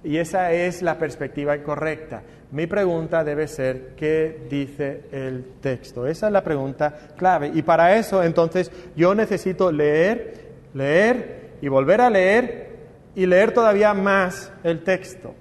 [0.04, 2.22] Y esa es la perspectiva incorrecta.
[2.50, 6.06] Mi pregunta debe ser, ¿qué dice el texto?
[6.06, 7.50] Esa es la pregunta clave.
[7.54, 12.71] Y para eso, entonces, yo necesito leer, leer y volver a leer
[13.14, 15.34] y leer todavía más el texto.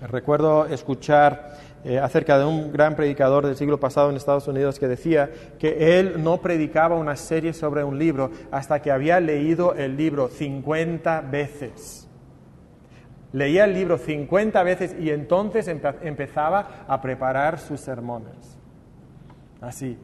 [0.00, 4.88] Recuerdo escuchar eh, acerca de un gran predicador del siglo pasado en Estados Unidos que
[4.88, 9.96] decía que él no predicaba una serie sobre un libro hasta que había leído el
[9.96, 12.08] libro 50 veces.
[13.32, 18.58] Leía el libro 50 veces y entonces empezaba a preparar sus sermones.
[19.60, 19.98] Así,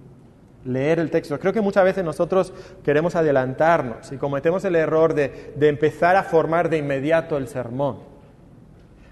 [0.65, 1.39] leer el texto.
[1.39, 2.53] Creo que muchas veces nosotros
[2.85, 8.11] queremos adelantarnos y cometemos el error de, de empezar a formar de inmediato el sermón.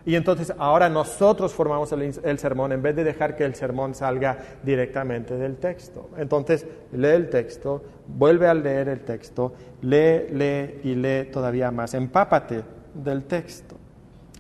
[0.09, 4.39] Y entonces ahora nosotros formamos el, sermón en vez de dejar que el sermón salga
[4.63, 6.09] directamente del texto.
[6.17, 11.93] Entonces lee el texto, vuelve a leer el texto, lee, lee y lee todavía más.
[11.93, 12.63] Empápate
[12.95, 13.77] del texto.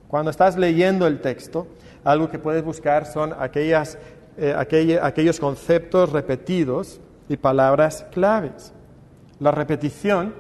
[0.08, 1.66] Cuando estás leyendo el texto,
[2.02, 3.98] algo que puedes buscar son aquellas,
[4.38, 8.72] eh, aquellos conceptos repetidos y palabras claves.
[9.40, 10.34] La repetición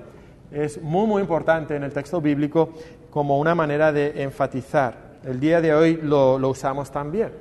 [0.50, 2.72] es muy, muy importante en el texto bíblico
[3.10, 7.32] como una manera de enfatizar el día de hoy lo, usamos también.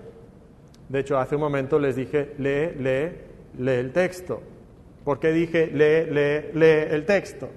[0.90, 3.12] De hecho, hace un momento les dije, lee, lee,
[3.60, 4.42] lee el texto.
[5.04, 7.50] ¿Por qué dije, lee, lee, lee el texto?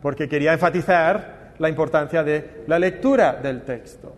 [0.00, 4.14] Porque quería enfatizar la importancia de la lectura del texto.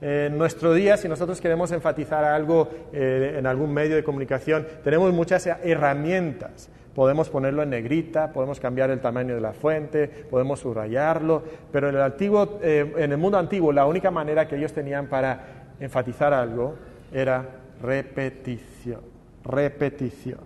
[0.00, 5.12] En nuestro día, si nosotros queremos enfatizar algo eh, en algún medio de comunicación, tenemos
[5.12, 11.42] muchas herramientas podemos ponerlo en negrita, podemos cambiar el tamaño de la fuente, podemos subrayarlo,
[11.70, 15.06] pero en el, antiguo, eh, en el mundo antiguo la única manera que ellos tenían
[15.06, 16.74] para enfatizar algo
[17.12, 17.44] era
[17.82, 19.02] repetición,
[19.44, 20.40] repetición.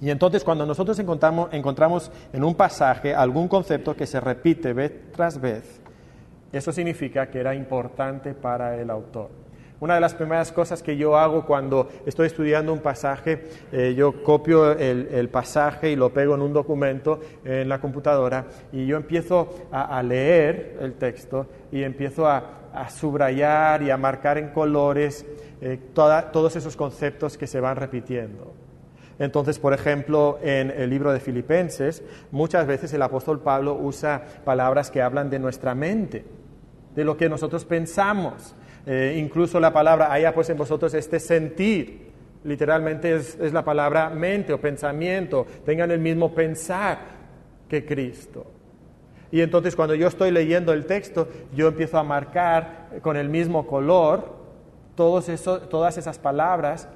[0.00, 5.12] Y entonces cuando nosotros encontramos, encontramos en un pasaje algún concepto que se repite vez
[5.12, 5.81] tras vez,
[6.52, 9.42] eso significa que era importante para el autor.
[9.82, 14.22] Una de las primeras cosas que yo hago cuando estoy estudiando un pasaje, eh, yo
[14.22, 19.68] copio el, pasaje y lo pego en un documento en la computadora y yo empiezo
[19.72, 22.60] a, leer el texto y empiezo a,
[22.90, 25.26] subrayar y a marcar en colores
[25.60, 28.54] eh, todos esos conceptos que se van repitiendo.
[29.18, 34.92] Entonces, por ejemplo, en el libro de Filipenses, muchas veces el apóstol Pablo usa palabras
[34.92, 36.24] que hablan de nuestra mente,
[36.94, 38.54] de lo que nosotros pensamos.
[38.86, 42.12] Eh, incluso la palabra haya pues en vosotros este sentir.
[42.44, 45.46] Literalmente es, es la palabra mente o pensamiento.
[45.64, 46.98] Tengan el mismo pensar
[47.68, 48.46] que Cristo.
[49.30, 53.66] Y entonces cuando yo estoy leyendo el texto, yo empiezo a marcar con el mismo
[53.66, 54.42] color
[54.94, 55.26] todos
[55.70, 56.88] todas esas palabras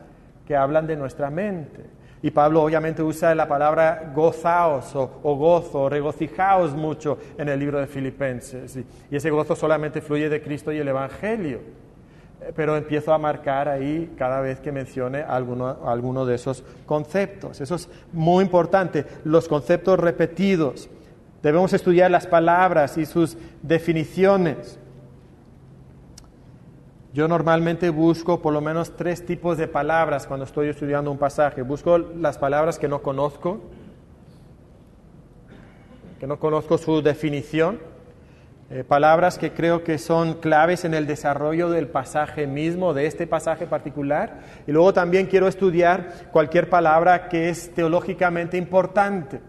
[0.47, 1.96] que hablan de nuestra mente.
[2.23, 7.79] Y Pablo obviamente usa la palabra gozaos o, gozo, o regocijaos mucho en el libro
[7.79, 8.77] de Filipenses.
[8.77, 11.61] Y, ese gozo solamente fluye de Cristo y el Evangelio.
[12.41, 17.61] Eh, pero empiezo a marcar ahí cada vez que mencione alguno, alguno de esos conceptos.
[17.61, 20.89] Eso es muy importante, los conceptos repetidos.
[21.43, 24.79] Debemos estudiar las palabras y sus definiciones.
[27.17, 31.63] Yo normalmente busco por lo menos tres tipos de palabras cuando estoy estudiando un pasaje.
[31.63, 33.63] Busco las palabras que no conozco,
[36.21, 37.79] que no conozco su definición,
[38.69, 43.27] eh, palabras que creo que son claves en el desarrollo del pasaje mismo, de este
[43.27, 44.41] pasaje particular.
[44.67, 49.41] Y luego también quiero estudiar cualquier palabra que es teológicamente importante.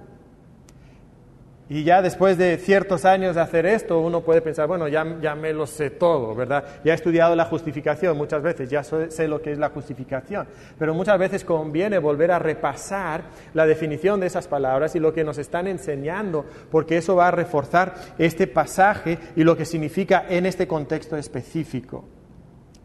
[1.69, 5.35] Y ya después de ciertos años de hacer esto, uno puede pensar, bueno, ya, ya
[5.35, 6.63] me lo sé todo, ¿verdad?
[6.85, 10.47] Ya he estudiado la justificación muchas veces, ya sé lo que es la justificación.
[10.79, 15.25] Pero muchas veces conviene volver a repasar la definición de esas palabras y lo que
[15.25, 20.45] nos están enseñando, porque eso va a reforzar este pasaje y lo que significa en
[20.45, 22.05] este contexto específico.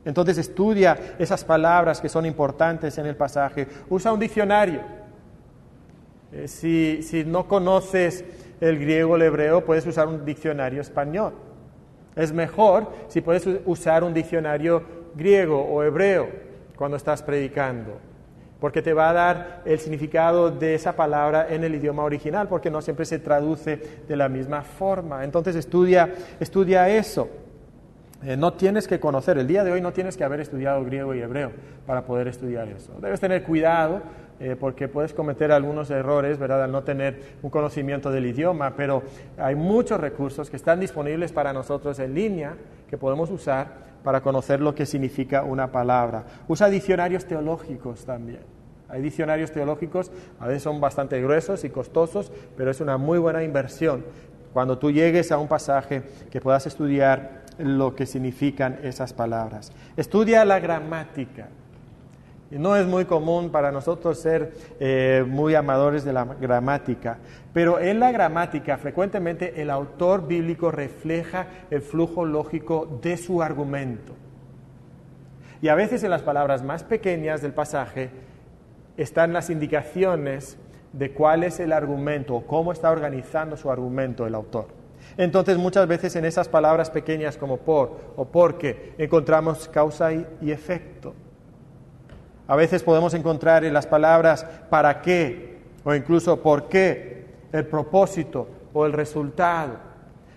[0.04, 3.68] Entonces estudia esas palabras que son importantes en el pasaje.
[3.88, 4.80] Usa un diccionario.
[6.32, 8.24] Eh, si, si no conoces
[8.62, 11.32] el griego el hebreo, puedes usar un diccionario español.
[12.14, 14.84] Es mejor si puedes usar un diccionario
[15.16, 16.28] griego o hebreo
[16.76, 17.98] cuando estás predicando,
[18.60, 22.70] porque te va a dar el significado de esa palabra en el idioma original, porque
[22.70, 25.24] no siempre se traduce de la misma forma.
[25.24, 27.28] Entonces estudia, estudia eso.
[28.22, 31.12] Eh, no tienes que conocer, el día de hoy no tienes que haber estudiado griego
[31.16, 31.50] y hebreo
[31.84, 32.92] para poder estudiar eso.
[33.00, 34.02] Debes tener cuidado
[34.42, 39.04] eh, porque puedes cometer algunos errores, ¿verdad?, al no tener un conocimiento del idioma, pero
[39.38, 42.56] hay muchos recursos que están disponibles para nosotros en línea
[42.90, 43.68] que podemos usar
[44.02, 46.24] para conocer lo que significa una palabra.
[46.48, 48.40] Usa diccionarios teológicos también.
[48.88, 53.44] Hay diccionarios teológicos, a veces son bastante gruesos y costosos, pero es una muy buena
[53.44, 54.04] inversión
[54.52, 56.02] cuando tú llegues a un pasaje
[56.32, 59.70] que puedas estudiar lo que significan esas palabras.
[59.96, 61.48] Estudia la gramática.
[62.58, 67.18] No es muy común para nosotros ser eh, muy amadores de la gramática,
[67.52, 74.12] pero en la gramática frecuentemente el autor bíblico refleja el flujo lógico de su argumento.
[75.62, 78.10] Y a veces en las palabras más pequeñas del pasaje
[78.96, 80.58] están las indicaciones
[80.92, 84.66] de cuál es el argumento o cómo está organizando su argumento el autor.
[85.16, 91.14] Entonces muchas veces en esas palabras pequeñas como por o porque encontramos causa y, efecto.
[92.52, 98.46] A veces podemos encontrar en las palabras para qué o incluso por qué, el propósito
[98.74, 99.78] o el resultado.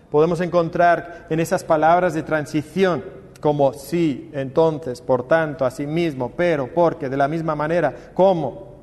[0.09, 3.03] Podemos encontrar en esas palabras de transición
[3.41, 8.75] como sí, entonces, por tanto, asimismo, pero, porque, de la misma manera, cómo.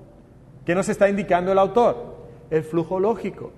[0.67, 2.17] ¿Qué nos está indicando el autor?
[2.51, 3.51] El flujo lógico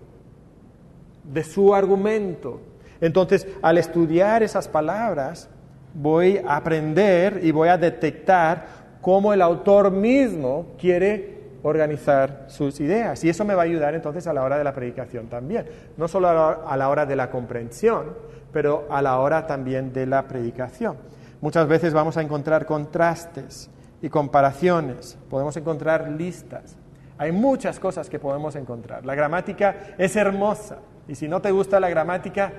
[1.25, 2.61] de su argumento.
[3.01, 5.49] Entonces, al estudiar esas palabras,
[5.95, 13.23] voy a aprender y voy a detectar cómo el autor mismo quiere organizar sus ideas.
[13.23, 15.67] Y eso me va a ayudar entonces a la hora de la predicación también.
[15.99, 16.29] No solo
[16.67, 18.15] a la hora de la comprensión,
[18.51, 20.97] pero a la hora también de la predicación.
[21.43, 23.69] Muchas veces vamos a encontrar contrastes
[24.01, 26.79] y comparaciones, podemos encontrar listas.
[27.19, 29.05] Hay muchas cosas que podemos encontrar.
[29.05, 32.53] La gramática es hermosa y si no te gusta la gramática,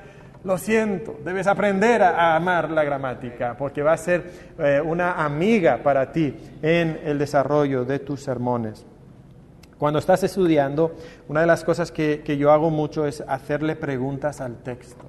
[0.45, 5.81] lo siento, debes aprender a, amar la gramática porque va a ser eh, una amiga
[5.81, 8.85] para ti en el desarrollo de tus sermones.
[9.77, 10.95] Cuando estás estudiando,
[11.27, 15.03] una de las cosas que yo hago mucho es hacerle preguntas al texto.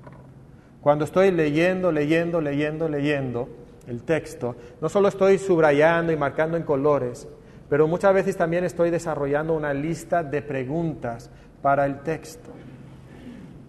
[0.80, 3.48] Cuando estoy leyendo, leyendo, leyendo, leyendo
[3.86, 7.28] el texto, no solo estoy subrayando y marcando en colores,
[7.68, 12.50] pero muchas veces también estoy desarrollando una lista de preguntas para el texto.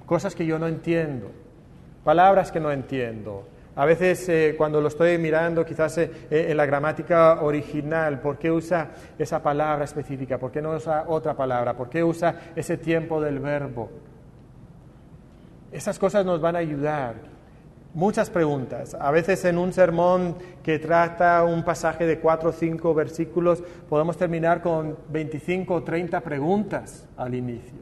[0.05, 1.31] Cosas que yo no entiendo,
[2.07, 3.43] palabras que no entiendo.
[3.75, 8.49] A veces eh, cuando lo estoy mirando, quizás eh, en la gramática original, ¿por qué
[8.49, 10.37] usa esa palabra específica?
[10.37, 11.75] ¿Por qué no usa otra palabra?
[11.75, 13.89] ¿Por qué usa ese tiempo del verbo?
[15.69, 17.15] Esas cosas nos van a ayudar.
[17.93, 18.95] Muchas preguntas.
[18.97, 24.15] A veces en un sermón que trata un pasaje de cuatro o cinco versículos, podemos
[24.15, 27.81] terminar con 25 o 30 preguntas al inicio,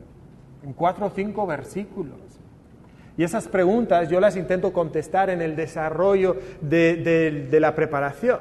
[0.63, 2.24] en cuatro o cinco versículos.
[3.17, 8.39] Y esas preguntas yo las intento contestar en el desarrollo de, de la preparación.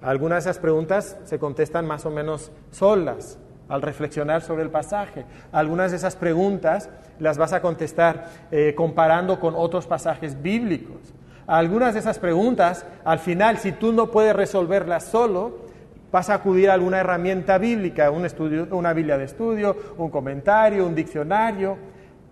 [0.00, 5.24] Algunas de esas preguntas se contestan más o menos solas, al reflexionar sobre el pasaje.
[5.52, 11.14] Algunas de esas preguntas las vas a contestar eh, comparando con otros pasajes bíblicos.
[11.46, 15.66] Algunas de esas preguntas, al final, si tú no puedes resolverlas solo,
[16.12, 20.86] vas a acudir a alguna herramienta bíblica, un estudio, una Biblia de estudio, un comentario,
[20.86, 21.76] un diccionario,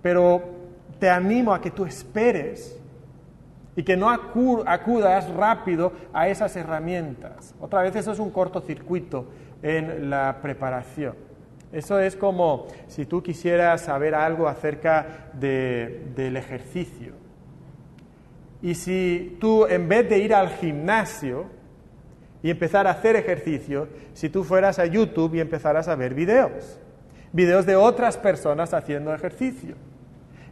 [0.02, 0.55] pero
[0.98, 2.78] te animo a que tú esperes
[3.76, 7.54] y que no acudas rápido a esas herramientas.
[7.60, 9.26] Otra vez eso es un cortocircuito
[9.62, 11.14] en la preparación.
[11.72, 17.12] Eso es como si tú quisieras saber algo acerca del ejercicio.
[18.62, 21.46] Y si tú, en vez de ir al gimnasio
[22.42, 26.80] y empezar a hacer ejercicio, si tú fueras a YouTube y empezaras a ver videos,
[27.32, 29.74] videos de otras personas haciendo ejercicio.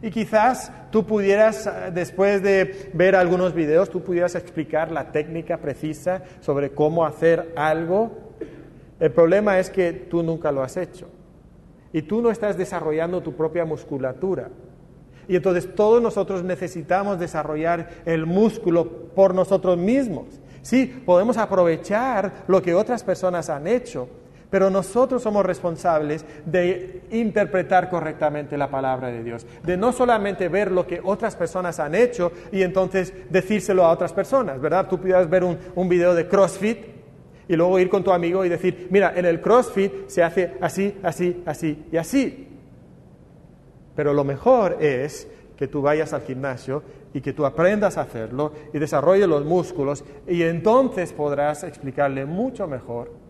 [0.05, 6.21] Y quizás tú pudieras, después de ver algunos videos, tú pudieras explicar la técnica precisa
[6.41, 8.25] sobre cómo hacer algo
[8.99, 11.07] el problema es que tú nunca lo has hecho
[11.91, 14.49] y tú no estás desarrollando tu propia musculatura.
[15.27, 20.39] Y entonces todos nosotros necesitamos desarrollar el músculo por nosotros mismos.
[20.61, 24.07] Sí, podemos aprovechar lo que otras personas han hecho,
[24.49, 30.71] pero nosotros somos responsables de interpretar correctamente la palabra de Dios, de no solamente ver
[30.71, 34.87] lo que otras personas han hecho y entonces decírselo a otras personas, ¿verdad?
[34.89, 36.77] Tú pudieras ver un, un video de CrossFit
[37.47, 40.97] y luego ir con tu amigo y decir, mira, en el CrossFit se hace así,
[41.03, 42.47] así, así y así.
[43.95, 45.27] Pero lo mejor es
[45.57, 50.03] que tú vayas al gimnasio y que tú aprendas a hacerlo y desarrolles los músculos
[50.27, 53.24] y entonces podrás explicarle mucho mejor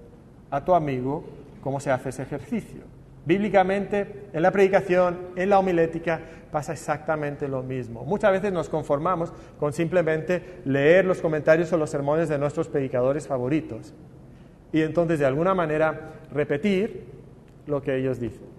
[0.56, 1.24] a tu amigo
[1.62, 2.82] cómo se hace ese ejercicio.
[3.26, 8.06] Bíblicamente, en la predicación, en la homilética, pasa exactamente lo mismo.
[8.06, 13.28] Muchas veces nos conformamos con simplemente leer los comentarios o los sermones de nuestros predicadores
[13.28, 13.93] favoritos
[14.72, 17.06] y entonces de alguna manera repetir
[17.66, 18.56] lo que ellos dicen.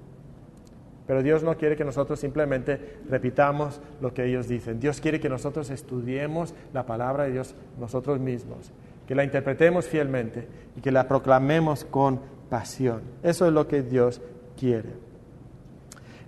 [1.07, 4.81] Pero Dios no quiere que nosotros simplemente repitamos lo que ellos dicen.
[4.81, 8.73] Dios quiere que nosotros estudiemos la palabra de Dios nosotros mismos,
[9.07, 10.47] que la interpretemos fielmente
[10.77, 13.03] y que la proclamemos con pasión.
[13.23, 14.21] Eso es lo que Dios
[14.59, 14.91] quiere.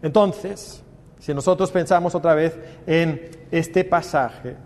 [0.02, 0.82] Entonces,
[1.18, 4.56] si nosotros pensamos otra vez en este pasaje,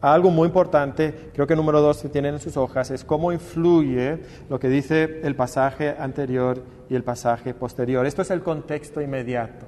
[0.00, 4.18] algo muy importante, creo que número dos que tienen en sus hojas, es cómo influye
[4.48, 8.06] lo que dice el pasaje anterior y el pasaje posterior.
[8.06, 9.66] Esto es el contexto inmediato.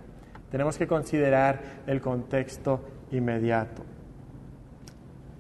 [0.51, 2.81] Tenemos que considerar el contexto
[3.11, 3.85] inmediato.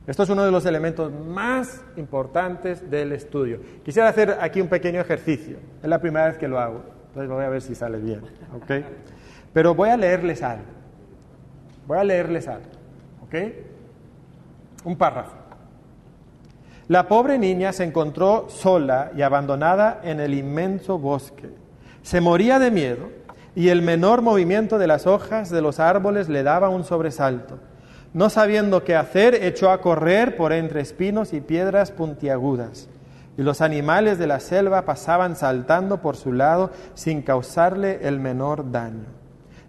[0.07, 3.61] Esto es uno de los elementos más importantes del estudio.
[3.85, 5.59] Quisiera hacer aquí un pequeño ejercicio.
[5.81, 8.21] Es la primera vez que lo hago, entonces voy a ver si sale bien.
[8.57, 8.85] ¿ok?
[9.53, 10.65] Pero voy a leerles algo.
[11.87, 12.67] Voy a leerles algo.
[13.25, 13.35] ¿Ok?
[14.85, 15.37] Un párrafo.
[16.89, 21.49] La pobre niña se encontró sola y abandonada en el inmenso bosque.
[22.03, 23.09] Se moría de miedo
[23.55, 27.59] y el menor movimiento de las hojas de los árboles le daba un sobresalto.
[28.15, 32.89] No sabiendo qué hacer, echó a correr por entre espinos y piedras puntiagudas.
[33.39, 38.71] Y los animales de la selva pasaban saltando por su lado sin causarle el menor
[38.71, 39.07] daño.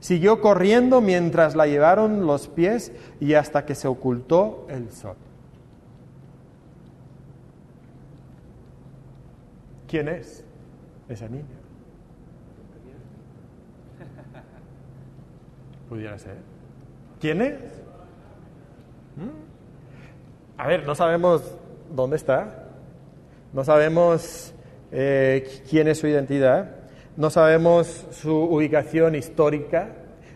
[0.01, 2.91] Siguió corriendo mientras la llevaron los pies
[3.21, 5.15] y hasta que se ocultó el sol.
[9.87, 10.43] ¿Quién es
[11.07, 11.45] esa niña?
[15.87, 16.35] Pudiera ser.
[17.21, 17.72] ¿Quién es?
[20.57, 21.41] A ver, no sabemos
[21.93, 22.67] dónde está,
[23.53, 24.53] no sabemos
[24.91, 26.75] eh, quién es su identidad,
[27.17, 29.89] no sabemos su ubicación histórica,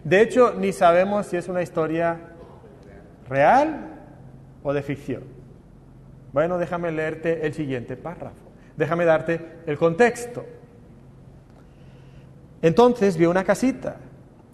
[0.04, 2.18] de hecho ni sabemos si es una historia
[3.30, 4.00] real
[4.64, 5.24] o de ficción.
[6.34, 8.36] Bueno, déjame leerte el siguiente párrafo,
[8.76, 10.46] déjame darte el contexto.
[12.62, 13.98] Entonces vio una casita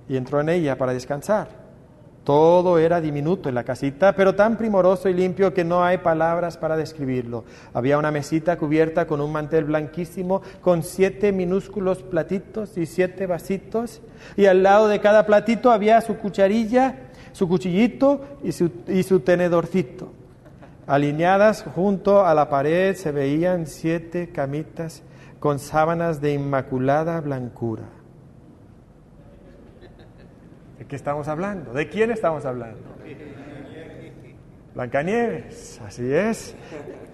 [0.10, 1.63] y entró en ella para descansar.
[2.24, 6.58] Todo era diminuto en la casita, pero tan primoroso y limpio que no hay palabras
[6.58, 7.44] para describirlo.
[7.74, 14.02] Había una mesita cubierta con un mantel blanquísimo, con siete minúsculos platitos y siete vasitos,
[14.38, 19.20] y al lado de cada platito había su cucharilla, su cuchillito y su, y su
[19.20, 20.14] tenedorcito.
[20.88, 25.04] Alineadas junto a la pared se veían siete camitas
[25.42, 27.84] con sábanas de inmaculada blancura.
[30.78, 31.74] ¿De qué estamos hablando?
[31.74, 32.82] ¿De quién estamos hablando?
[34.74, 36.56] Blancanieves, así es.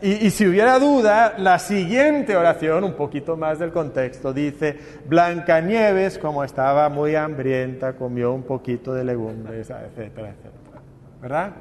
[0.01, 6.45] Y, si hubiera duda, la siguiente oración, un poquito más del contexto, dice, Blancanieves, como
[6.45, 10.81] estaba muy hambrienta, comió un poquito de legumbres, etcétera, etcétera.
[11.21, 11.51] ¿Verdad?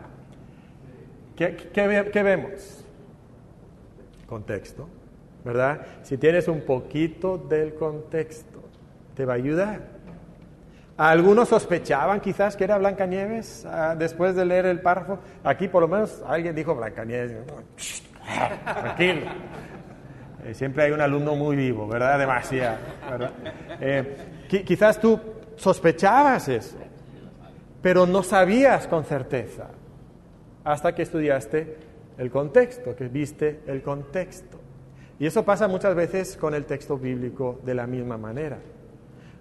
[1.35, 2.85] ¿Qué, qué vemos?
[4.29, 4.89] Contexto,
[5.45, 5.81] ¿verdad?
[6.03, 8.61] Si tienes un poquito del contexto,
[9.17, 9.98] te va a ayudar.
[10.99, 15.21] Algunos sospechaban quizás que era Blancanieves ah, después de leer el párrafo.
[15.45, 17.37] Aquí por lo menos alguien dijo Blancanieves.
[18.65, 19.27] Tranquilo.
[20.45, 22.19] Eh, siempre hay un alumno muy vivo, ¿verdad?
[22.19, 22.79] Demasiado.
[23.81, 24.17] Eh,
[24.67, 25.21] quizás tú
[25.55, 26.79] sospechabas eso,
[27.81, 29.69] pero no sabías con certeza
[30.65, 31.77] hasta que estudiaste
[32.19, 34.59] el contexto, que viste el contexto.
[35.21, 38.59] Y eso pasa muchas veces con el texto bíblico de la misma manera.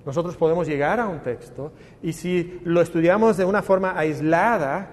[0.07, 4.87] Nosotros podemos llegar a un texto y si lo estudiamos de una forma aislada,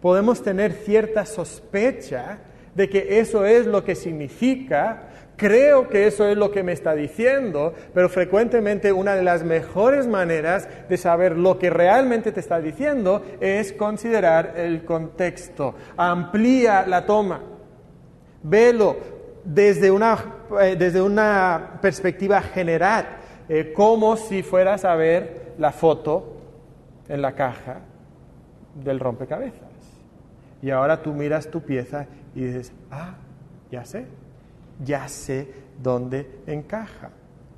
[0.00, 2.38] podemos tener cierta sospecha
[2.74, 6.94] de que eso es lo que significa, creo que eso es lo que me está
[6.94, 12.62] diciendo, pero frecuentemente una de las mejores maneras de saber lo que realmente te está
[12.62, 15.74] diciendo es considerar el contexto.
[15.98, 17.42] Amplía la toma,
[18.42, 18.96] velo
[19.44, 20.16] desde una,
[20.62, 26.34] eh, desde una perspectiva general eh, como si fueras a ver la foto
[27.08, 27.80] en la caja
[28.82, 29.60] del rompecabezas.
[30.62, 33.14] Y ahora tú miras tu pieza y dices, ah,
[33.70, 34.06] ya sé,
[34.84, 37.10] ya sé dónde encaja.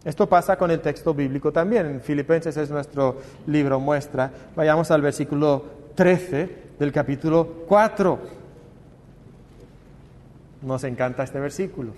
[0.04, 1.86] Esto pasa con el texto bíblico también.
[1.86, 3.16] En Filipenses es nuestro
[3.46, 4.30] libro muestra.
[4.54, 5.64] Vayamos al versículo
[5.94, 8.18] 13 del capítulo 4.
[10.62, 11.92] Nos encanta este versículo.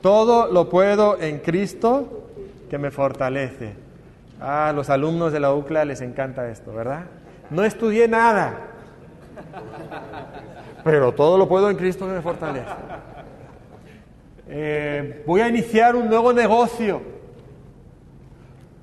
[0.00, 2.21] Todo lo puedo en Cristo
[2.72, 3.74] que me fortalece.
[4.40, 7.02] Ah, a los alumnos de la UCLA les encanta esto, ¿verdad?
[7.50, 8.60] No estudié nada,
[10.82, 12.70] pero todo lo puedo en Cristo que me fortalece.
[14.48, 17.02] Eh, voy a iniciar un nuevo negocio.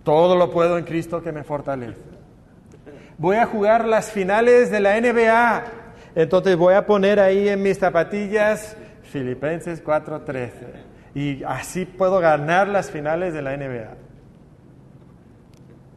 [0.03, 1.99] Todo lo puedo en Cristo que me fortalece.
[3.17, 5.63] Voy a jugar las finales de la NBA.
[6.13, 12.91] Entonces voy a poner ahí en mis zapatillas Filipenses 4:13 y así puedo ganar las
[12.91, 14.09] finales de la NBA.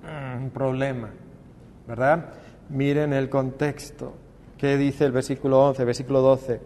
[0.02, 1.10] Mm, un problema,
[1.86, 2.26] ¿verdad?
[2.68, 4.14] Miren el contexto.
[4.58, 6.60] ¿Qué dice el versículo 11, versículo 12?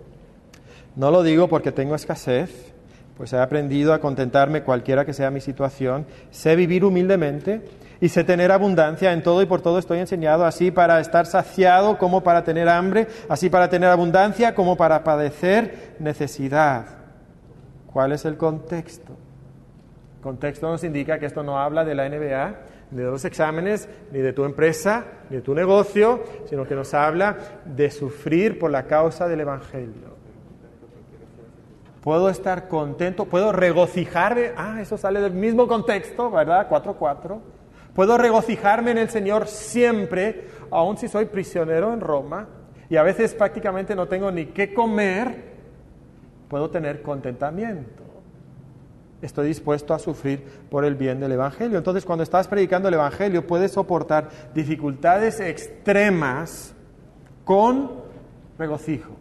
[0.97, 2.73] No lo digo porque tengo escasez,
[3.17, 7.63] pues he aprendido a contentarme cualquiera que sea mi situación, sé vivir humildemente
[8.01, 11.97] y sé tener abundancia en todo y por todo estoy enseñado, así para estar saciado
[11.99, 16.96] como para tener hambre, así para tener abundancia como para padecer necesidad.
[17.97, 19.15] ¿Cuál es el contexto?
[20.17, 22.55] El contexto nos indica que esto no habla de la NBA,
[22.91, 26.93] ni de los exámenes, ni de tu empresa, ni de tu negocio, sino que nos
[26.93, 30.15] habla de sufrir por la causa del Evangelio.
[32.03, 34.53] Puedo estar contento, puedo regocijarme.
[34.59, 36.69] Ah, eso sale del mismo contexto, ¿verdad?
[36.69, 37.39] 4.4.
[37.95, 42.47] Puedo regocijarme en el Señor siempre, aun si soy prisionero en Roma
[42.91, 45.56] y a veces prácticamente no tengo ni qué comer,
[46.49, 48.03] puedo tener contentamiento.
[49.23, 51.79] Estoy dispuesto a sufrir por el bien del Evangelio.
[51.79, 56.75] Entonces, cuando estás predicando el Evangelio, puedes soportar dificultades extremas
[57.45, 57.91] con
[58.59, 59.17] regocijo.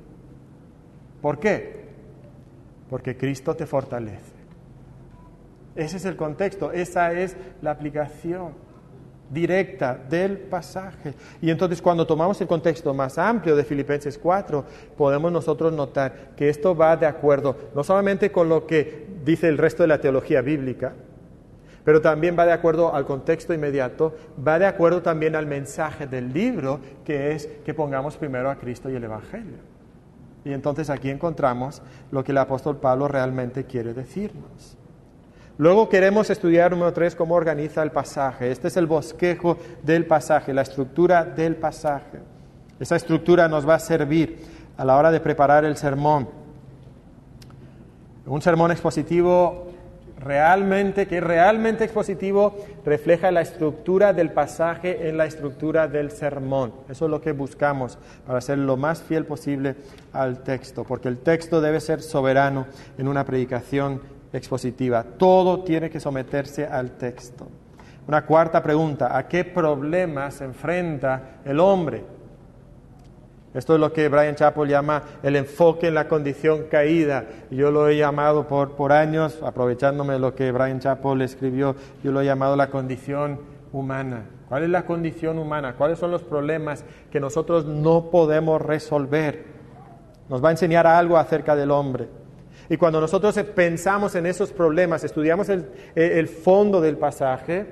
[1.21, 1.85] ¿Por qué?
[2.89, 4.35] porque Cristo te fortalece.
[5.75, 8.53] Ese es el contexto, esa es la aplicación
[9.29, 11.13] directa del pasaje.
[11.41, 14.65] Y entonces cuando tomamos el contexto más amplio de Filipenses 4,
[14.97, 19.57] podemos nosotros notar que esto va de acuerdo no solamente con lo que dice el
[19.57, 20.93] resto de la teología bíblica,
[21.83, 24.15] pero también va de acuerdo al contexto inmediato,
[24.45, 28.89] va de acuerdo también al mensaje del libro, que es que pongamos primero a Cristo
[28.89, 29.57] y el Evangelio.
[30.43, 34.77] Y entonces aquí encontramos lo que el apóstol Pablo realmente quiere decirnos.
[35.57, 38.51] Luego queremos estudiar, número tres, cómo organiza el pasaje.
[38.51, 42.19] Este es el bosquejo del pasaje, la estructura del pasaje.
[42.77, 44.37] Esa estructura nos va a servir
[44.75, 46.27] a la hora de preparar el sermón.
[48.25, 49.67] Un sermón expositivo
[50.19, 56.73] realmente, que es realmente expositivo, refleja la estructura del pasaje en la estructura del sermón.
[56.89, 57.97] Eso es lo que buscamos
[58.27, 59.75] para ser lo más fiel posible
[60.11, 62.65] al texto, porque el texto debe ser soberano
[62.97, 64.01] en una predicación
[64.35, 65.03] expositiva.
[65.03, 67.47] Todo tiene que someterse al texto.
[68.07, 72.03] Una cuarta pregunta, ¿a qué problemas se enfrenta el hombre?
[73.55, 77.25] Esto es lo que Brian Chappell llama el enfoque en la condición caída.
[77.49, 82.11] Yo lo he llamado por, por años, aprovechándome de lo que Brian Chappell escribió, yo
[82.11, 83.39] lo he llamado la condición
[83.71, 84.25] humana.
[84.49, 85.75] ¿Cuál es la condición humana?
[85.77, 89.45] ¿Cuáles son los problemas que nosotros no podemos resolver?
[90.29, 92.07] Nos va a enseñar algo acerca del hombre.
[92.69, 97.65] Y cuando nosotros pensamos en esos problemas, estudiamos el, el fondo del pasaje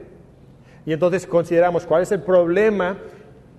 [0.85, 2.97] y entonces consideramos cuál es el problema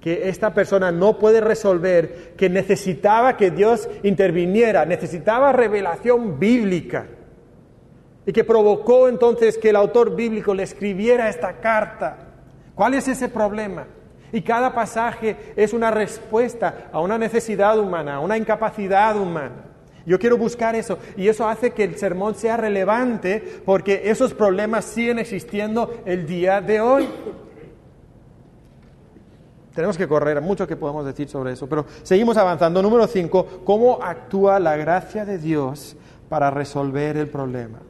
[0.01, 7.07] que esta persona no puede resolver, que necesitaba que Dios interviniera, necesitaba revelación bíblica
[8.27, 12.19] y que provocó entonces que el autor bíblico le escribiera esta carta.
[12.75, 13.87] ¿Cuál es ese problema?
[14.31, 19.74] Y cada pasaje es una respuesta a una necesidad humana, a una incapacidad humana.
[20.07, 24.85] Yo quiero buscar eso y eso hace que el sermón sea relevante porque esos problemas
[24.85, 27.09] siguen existiendo el día de hoy.
[29.75, 32.81] Tenemos que correr, mucho que podemos decir sobre eso, pero seguimos avanzando.
[32.81, 35.97] Número 5, ¿cómo actúa la gracia de Dios
[36.29, 37.81] para resolver el problema?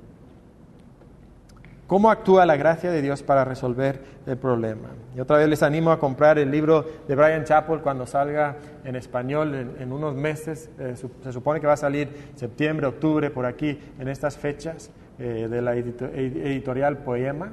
[1.86, 4.88] ¿Cómo actúa la gracia de Dios para resolver el problema?
[5.14, 8.96] Y otra vez les animo a comprar el libro de Brian Chappell cuando salga en
[8.96, 10.70] español en, unos meses.
[10.78, 15.46] Eh, se supone que va a salir septiembre, octubre, por aquí, en estas fechas, eh,
[15.48, 17.52] de la editorial Poema.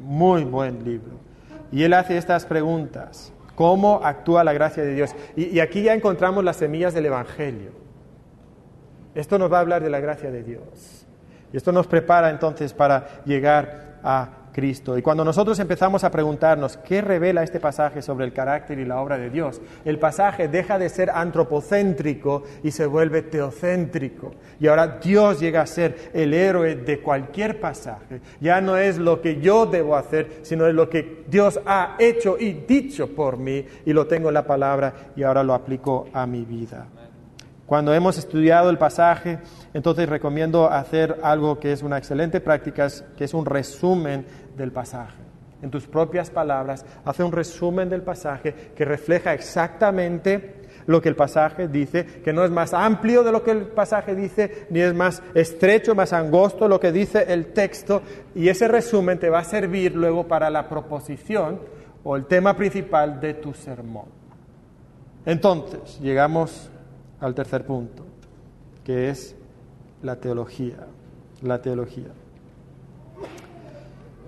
[0.00, 1.12] Muy buen libro.
[1.72, 5.14] Y él hace estas preguntas cómo actúa la gracia de Dios.
[5.36, 7.72] Y, aquí ya encontramos las semillas del Evangelio.
[9.14, 11.06] Esto nos va a hablar de la gracia de Dios.
[11.52, 14.28] Y esto nos prepara entonces para llegar a
[14.62, 19.00] Y cuando nosotros empezamos a preguntarnos qué revela este pasaje sobre el carácter y la
[19.00, 24.32] obra de Dios, el pasaje deja de ser antropocéntrico y se vuelve teocéntrico.
[24.60, 28.20] Y ahora Dios llega a ser el héroe de cualquier pasaje.
[28.40, 32.36] Ya no es lo que yo debo hacer, sino es lo que Dios ha hecho
[32.38, 36.26] y dicho por mí y lo tengo en la palabra y ahora lo aplico a
[36.26, 36.86] mi vida.
[37.70, 39.38] Cuando hemos estudiado el pasaje,
[39.72, 45.22] entonces recomiendo hacer algo que es una excelente práctica, que es un resumen del pasaje.
[45.62, 51.14] En tus propias palabras, hace un resumen del pasaje que refleja exactamente lo que el
[51.14, 54.92] pasaje dice, que no es más amplio de lo que el pasaje dice, ni es
[54.92, 58.02] más estrecho, más angosto lo que dice el texto,
[58.34, 61.60] y ese resumen te va a servir luego para la proposición
[62.02, 64.06] o el tema principal de tu sermón.
[65.24, 66.69] Entonces, llegamos
[67.20, 68.04] al tercer punto,
[68.84, 69.36] que es
[70.02, 70.86] la teología.
[71.42, 72.08] La teología.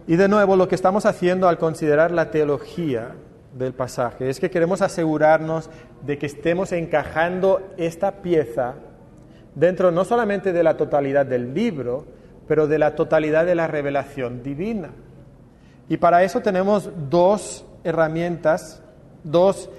[0.07, 3.13] Y de nuevo, lo que estamos haciendo al considerar la teología
[3.57, 5.69] del pasaje es que queremos asegurarnos
[6.05, 8.75] de que estemos encajando esta pieza
[9.55, 12.07] dentro no solamente de la totalidad del libro,
[12.49, 14.91] pero de la totalidad de la revelación divina.
[15.89, 18.83] Y para eso tenemos dos herramientas,
[19.25, 19.71] dos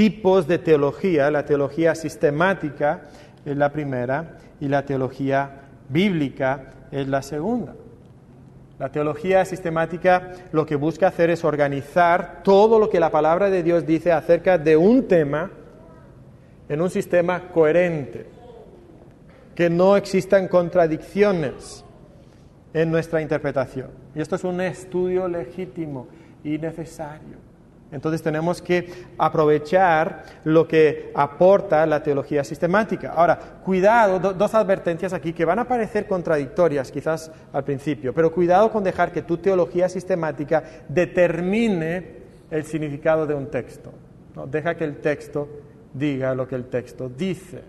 [0.00, 1.30] tipos de teología.
[1.30, 3.02] La teología sistemática
[3.44, 7.74] es la primera y la teología bíblica es la segunda.
[8.78, 13.62] La teología sistemática lo que busca hacer es organizar todo lo que la palabra de
[13.62, 15.50] Dios dice acerca de un tema
[16.70, 18.24] en un sistema coherente,
[19.54, 21.84] que no existan contradicciones
[22.72, 23.88] en nuestra interpretación.
[24.14, 26.08] Y esto es un estudio legítimo
[26.42, 27.49] y necesario.
[27.92, 33.12] Entonces tenemos que aprovechar lo que aporta la teología sistemática.
[33.16, 38.70] Ahora, cuidado, dos advertencias aquí que van a parecer contradictorias quizás al principio, pero cuidado
[38.70, 42.20] con dejar que tu teología sistemática determine
[42.50, 43.92] el significado de un texto.
[44.36, 44.46] ¿no?
[44.46, 45.48] Deja que el texto
[45.92, 47.62] diga lo que el texto dice.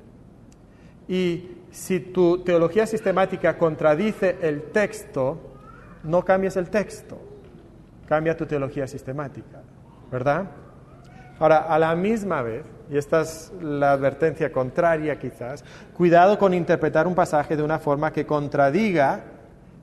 [1.08, 5.40] Y si tu teología sistemática contradice el texto,
[6.04, 7.20] no cambies el texto,
[8.08, 9.61] cambia tu teología sistemática.
[10.12, 10.46] ¿Verdad?
[11.40, 15.64] Ahora, a la misma vez, y esta es la advertencia contraria quizás,
[15.96, 19.22] cuidado con interpretar un pasaje de una forma que contradiga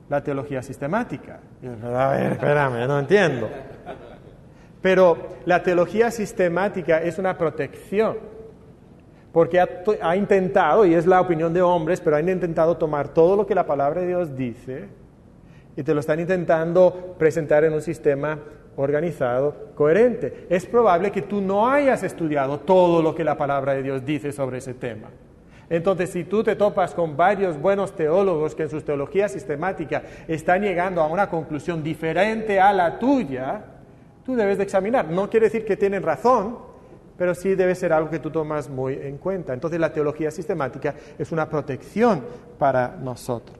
[0.07, 1.39] la teología sistemática.
[1.83, 3.49] A ver, espérame, no entiendo.
[4.81, 8.17] Pero la teología sistemática es una protección,
[9.33, 13.45] porque ha, intentado, y es la opinión de hombres, pero han intentado tomar todo lo
[13.45, 14.87] que la palabra de Dios dice
[15.75, 18.39] y te lo están intentando presentar en un sistema
[18.79, 20.47] organizado, coherente.
[20.49, 24.31] Es probable que tú no hayas estudiado todo lo que la palabra de Dios dice
[24.31, 25.09] sobre ese tema.
[25.69, 30.61] Entonces, si tú te topas con varios buenos teólogos que en su teología sistemática están
[30.61, 33.63] llegando a una conclusión diferente a la tuya,
[34.25, 35.09] tú debes de examinar.
[35.09, 36.57] No quiere decir que tienen razón,
[37.17, 39.53] pero sí debe ser algo que tú tomas muy en cuenta.
[39.53, 42.23] Entonces, la teología sistemática es una protección
[42.57, 43.58] para nosotros.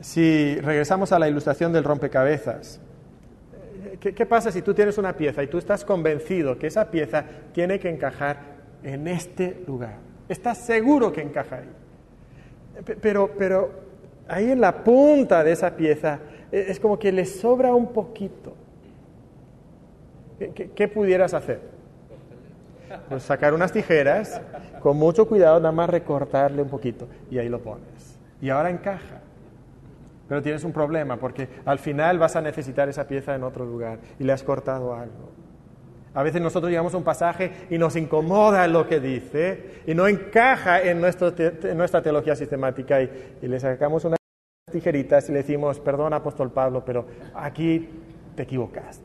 [0.00, 2.80] Si regresamos a la ilustración del rompecabezas,
[4.00, 7.80] ¿qué, pasa si tú tienes una pieza y tú estás convencido que esa pieza tiene
[7.80, 8.38] que encajar
[8.82, 9.96] en este lugar?
[10.28, 12.84] Estás seguro que encaja ahí.
[13.00, 13.70] Pero, pero
[14.28, 16.20] ahí en la punta de esa pieza
[16.52, 18.54] e, es como que le sobra un poquito.
[20.38, 21.60] ¿Qué, qué pudieras hacer?
[23.08, 24.40] Pues sacar unas tijeras,
[24.80, 28.16] con mucho cuidado, nada más recortarle un poquito y ahí lo pones.
[28.40, 29.22] Y ahora encaja.
[30.28, 33.98] Pero tienes un problema porque al final vas a necesitar esa pieza en otro lugar
[34.18, 35.30] y le has cortado algo.
[36.14, 40.06] A veces nosotros llegamos a un pasaje y nos incomoda lo que dice y no
[40.06, 43.10] encaja en, nuestra teología sistemática y,
[43.42, 44.18] le sacamos unas
[44.70, 47.88] tijeritas y le decimos, perdón apóstol Pablo, pero aquí
[48.34, 49.04] te equivocaste.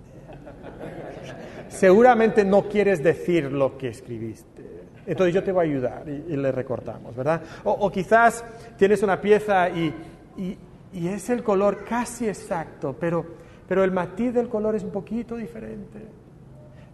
[1.69, 4.63] Seguramente no quieres decir lo que escribiste.
[5.05, 7.41] Entonces yo te voy a ayudar y, le recortamos, ¿verdad?
[7.65, 8.43] O, quizás
[8.77, 9.93] tienes una pieza y
[10.37, 10.57] y
[10.93, 13.25] es el color casi exacto, pero,
[13.67, 15.99] pero el matiz del color es un poquito diferente.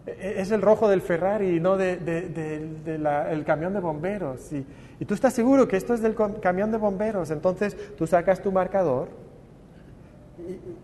[0.06, 4.52] E, e, es el rojo del Ferrari, no del de, camión de bomberos.
[4.52, 4.64] Y,
[4.98, 7.30] y, tú estás seguro que esto es del camión de bomberos.
[7.30, 9.08] Entonces tú sacas tu marcador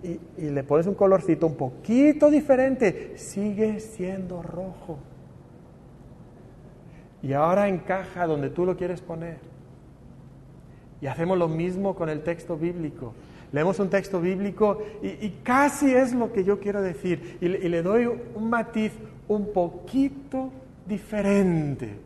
[0.02, 3.16] y, y le pones un colorcito un poquito diferente.
[3.16, 4.98] Sigue siendo rojo.
[7.22, 9.55] Y ahora encaja donde tú lo quieres poner.
[11.00, 13.14] Y hacemos lo mismo con el texto bíblico.
[13.52, 17.38] Leemos un texto bíblico y, casi es lo que yo quiero decir.
[17.40, 18.92] Y, le doy un matiz
[19.28, 20.50] un poquito
[20.86, 21.98] diferente.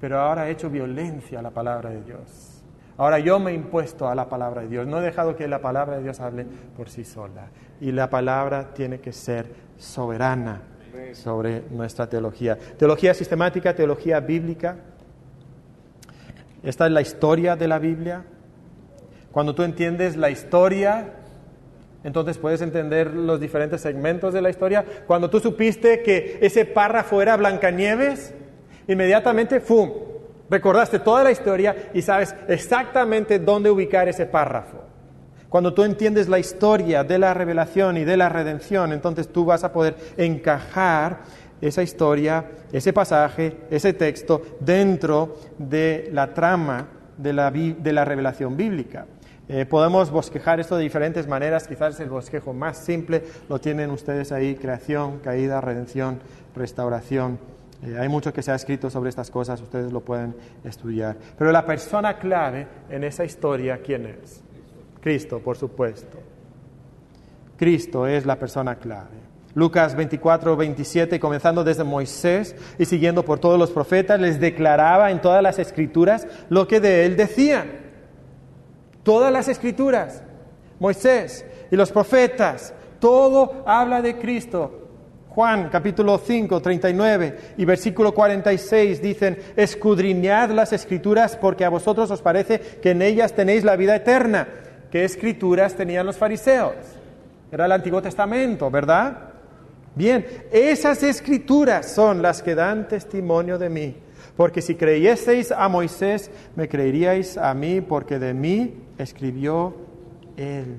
[0.00, 2.52] Pero ahora he hecho violencia a la palabra de Dios.
[2.96, 4.86] Ahora yo me he impuesto a la palabra de Dios.
[4.86, 6.46] No he dejado que la palabra de Dios hable
[6.76, 7.46] por sí sola.
[7.80, 9.46] Y la palabra tiene que ser
[9.78, 10.62] soberana
[11.14, 12.58] sobre nuestra teología.
[12.76, 14.76] Teología sistemática, teología bíblica.
[16.62, 18.24] Esta es la historia de la Biblia.
[19.32, 21.14] Cuando tú entiendes la historia,
[22.04, 24.84] entonces puedes entender los diferentes segmentos de la historia.
[25.06, 28.34] Cuando tú supiste que ese párrafo era Blancanieves,
[28.86, 29.90] inmediatamente, ¡fum!
[30.50, 34.82] Recordaste toda la historia y sabes exactamente dónde ubicar ese párrafo.
[35.48, 39.64] Cuando tú entiendes la historia de la revelación y de la redención, entonces tú vas
[39.64, 41.20] a poder encajar
[41.62, 48.56] esa historia, ese pasaje, ese texto dentro de la trama de la, de la revelación
[48.56, 49.06] bíblica.
[49.48, 54.32] Eh, podemos bosquejar esto de diferentes maneras, quizás el bosquejo más simple lo tienen ustedes
[54.32, 56.20] ahí, creación, caída, redención,
[56.54, 57.38] restauración.
[57.84, 60.34] Eh, hay mucho que se ha escrito sobre estas cosas, ustedes lo pueden
[60.64, 61.16] estudiar.
[61.36, 64.42] Pero la persona clave en esa historia, ¿quién es?
[65.00, 66.18] Cristo, por supuesto.
[67.56, 69.31] Cristo es la persona clave.
[69.54, 75.20] Lucas 24, 27, comenzando desde Moisés y siguiendo por todos los profetas, les declaraba en
[75.20, 77.70] todas las escrituras lo que de él decían.
[79.02, 80.22] Todas las escrituras,
[80.78, 84.78] Moisés y los profetas, todo habla de Cristo.
[85.28, 92.20] Juan capítulo 5, 39 y versículo 46 dicen, escudriñad las escrituras porque a vosotros os
[92.20, 94.46] parece que en ellas tenéis la vida eterna.
[94.90, 96.74] ¿Qué escrituras tenían los fariseos?
[97.50, 99.31] Era el Antiguo Testamento, ¿verdad?
[99.94, 103.96] Bien, esas escrituras son las que dan testimonio de mí.
[104.36, 109.74] Porque si creyeseis a Moisés, me creeríais a mí, porque de mí escribió
[110.36, 110.78] él.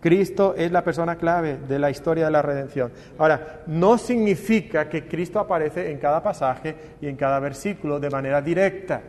[0.00, 2.92] Cristo es la persona clave de la historia de la redención.
[3.18, 8.42] Ahora, no significa que Cristo aparece en cada pasaje y en cada versículo de manera
[8.42, 9.00] directa.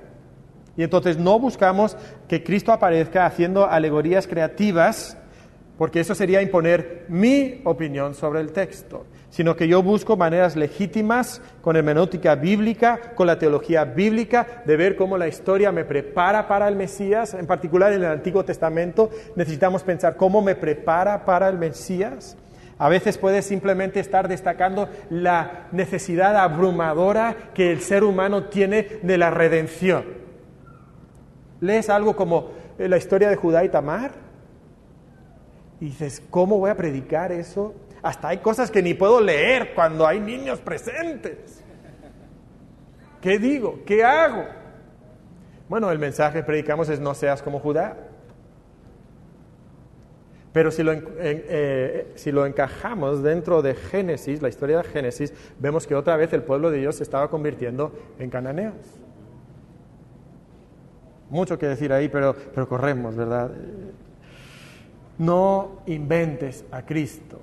[0.78, 1.98] Y entonces no buscamos
[2.28, 5.18] que Cristo aparezca haciendo alegorías creativas,
[5.78, 11.42] porque eso sería imponer mi opinión sobre el texto sino que yo busco maneras legítimas
[11.64, 16.68] con hermenéutica bíblica, con la teología bíblica, de ver cómo la historia me prepara para
[16.68, 21.58] el Mesías, en particular en el Antiguo Testamento necesitamos pensar cómo me prepara para el
[21.58, 22.38] Mesías.
[22.78, 29.18] A veces puede simplemente estar destacando la necesidad abrumadora que el ser humano tiene de
[29.18, 30.04] la redención.
[31.60, 34.23] Lees algo como eh, la historia de Judá y Tamar
[35.86, 37.74] dices, ¿cómo voy a predicar eso
[38.04, 41.64] hasta hay cosas que ni puedo leer cuando hay niños presentes.
[43.22, 43.80] ¿Qué digo?
[43.86, 44.44] ¿Qué hago?
[45.70, 47.96] Bueno, el mensaje que predicamos es no seas como Judá.
[50.52, 55.88] Pero si lo, eh, si lo, encajamos dentro de Génesis, la historia de Génesis, vemos
[55.88, 58.76] que otra vez el pueblo de Dios se estaba convirtiendo en cananeos.
[61.30, 63.50] Mucho que decir ahí, pero, pero corremos, ¿verdad?
[65.24, 67.40] No inventes a Cristo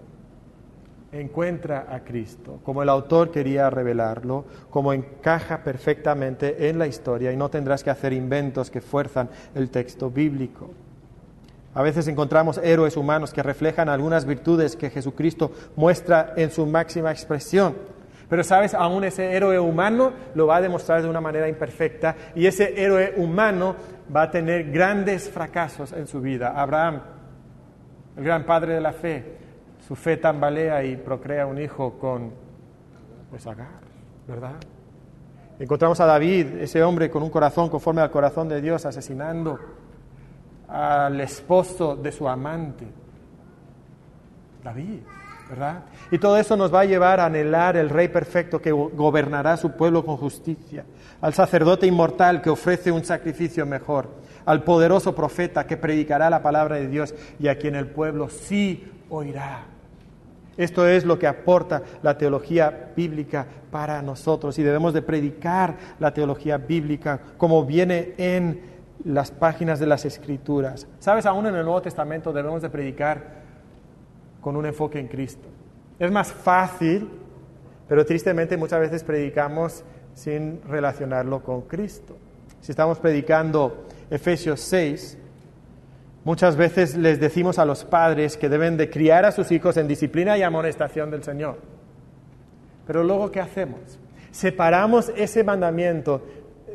[1.13, 7.37] encuentra a Cristo, como el autor quería revelarlo, como encaja perfectamente en la historia y
[7.37, 10.71] no tendrás que hacer inventos que fuerzan el texto bíblico.
[11.75, 17.11] A veces encontramos héroes humanos que reflejan algunas virtudes que Jesucristo muestra en su máxima
[17.11, 17.75] expresión.
[18.29, 22.47] Pero sabes, aún ese héroe humano lo va a demostrar de una manera imperfecta y
[22.47, 23.75] ese héroe humano
[24.15, 26.53] va a tener grandes fracasos en su vida.
[26.61, 27.01] Abraham,
[28.17, 29.39] el gran padre de la fe,
[29.87, 32.33] su fe tambalea y procrea un hijo con,
[33.31, 33.81] pues Agar,
[34.27, 34.57] ¿verdad?
[35.59, 39.59] Encontramos a David, ese hombre con un corazón conforme al corazón de Dios, asesinando
[40.69, 42.87] al esposo de su amante.
[44.65, 45.01] David,
[45.51, 45.85] ¿verdad?
[46.11, 49.73] Y todo eso nos va a llevar a anhelar el Rey perfecto que gobernará su
[49.73, 50.85] pueblo con justicia,
[51.21, 54.09] al sacerdote inmortal que ofrece un sacrificio mejor,
[54.51, 58.85] al poderoso profeta que predicará la palabra de Dios y a quien el pueblo sí
[59.09, 59.63] oirá.
[60.57, 66.13] Esto es lo que aporta la teología bíblica para nosotros y debemos de predicar la
[66.13, 68.61] teología bíblica como viene en
[69.05, 70.89] las páginas de las escrituras.
[70.99, 73.23] Sabes, aún en el Nuevo Testamento debemos de predicar
[74.41, 75.47] con un enfoque en Cristo.
[75.97, 77.09] Es más fácil,
[77.87, 82.17] pero tristemente muchas veces predicamos sin relacionarlo con Cristo.
[82.61, 85.19] Si estamos predicando Efesios 6,
[86.23, 89.89] Muchas veces les decimos a los padres que deben de criar a sus hijos en
[89.89, 91.57] disciplina y amonestación del Señor.
[92.87, 93.81] Pero luego, ¿qué hacemos?
[94.31, 96.23] Separamos ese mandamiento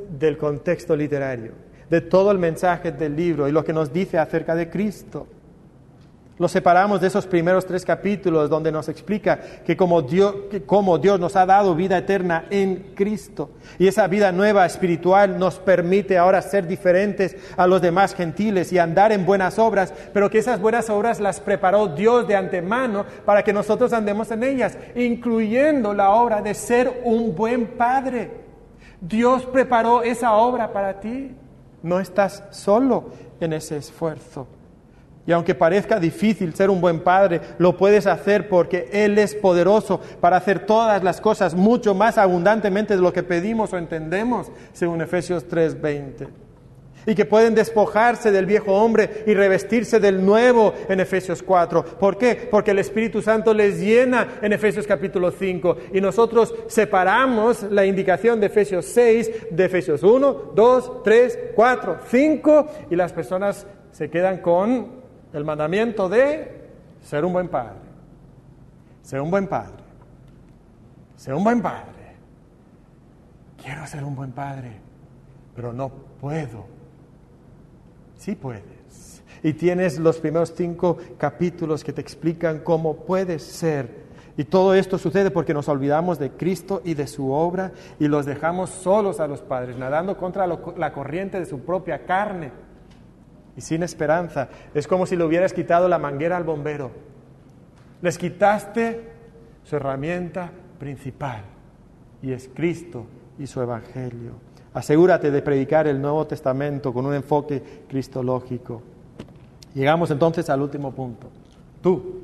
[0.10, 1.52] del contexto literario,
[1.90, 5.28] de todo el mensaje del libro y lo que nos dice acerca de Cristo.
[6.38, 10.36] Lo separamos de esos primeros tres capítulos donde nos explica que como, Dios,
[11.02, 16.18] Dios nos ha dado vida eterna en Cristo y esa vida nueva espiritual nos permite
[16.18, 20.60] ahora ser diferentes a los demás gentiles y andar en buenas obras, pero que esas
[20.60, 26.10] buenas obras las preparó Dios de antemano para que nosotros andemos en ellas, incluyendo la
[26.10, 28.32] obra de ser un buen padre.
[29.00, 31.34] Dios preparó esa obra para ti.
[31.82, 33.06] No estás solo
[33.40, 34.48] en ese esfuerzo.
[35.28, 40.00] Y aunque parezca difícil ser un buen padre, lo puedes hacer porque Él es poderoso
[40.22, 45.02] para hacer todas las cosas mucho más abundantemente de lo que pedimos o entendemos, según
[45.02, 46.28] Efesios 3:20.
[47.08, 51.84] Y que pueden despojarse del viejo hombre y revestirse del nuevo en Efesios 4.
[52.00, 52.48] ¿Por qué?
[52.50, 55.78] Porque el Espíritu Santo les llena en Efesios capítulo 5.
[55.94, 62.68] Y nosotros separamos la indicación de Efesios 6 de Efesios 1, 2, 3, 4, 5.
[62.90, 64.95] Y las personas se quedan con
[65.36, 66.50] el mandamiento de
[67.02, 67.76] ser un buen padre.
[69.02, 69.84] Ser un buen padre.
[71.18, 72.16] Ser un buen padre.
[73.62, 74.72] Quiero ser un buen padre,
[75.54, 75.90] pero no
[76.22, 76.66] puedo.
[78.18, 79.24] Sí puedes.
[79.44, 84.06] Y tienes los primeros cinco capítulos que te explican cómo puedes ser.
[84.38, 88.26] Y todo esto sucede porque nos olvidamos de Cristo y de su obra y los
[88.26, 92.65] dejamos solos a los padres, nadando contra la corriente de su propia carne
[93.58, 94.50] y sin esperanza.
[94.74, 96.92] Es como si le hubieras quitado la manguera al bombero.
[98.02, 99.02] Les quitaste
[99.64, 101.42] su herramienta principal
[102.22, 103.06] y es Cristo
[103.40, 104.34] y su Evangelio.
[104.74, 108.82] Asegúrate de predicar el Nuevo Testamento con un enfoque cristológico.
[109.74, 111.28] Llegamos entonces al último punto.
[111.82, 112.24] Tú,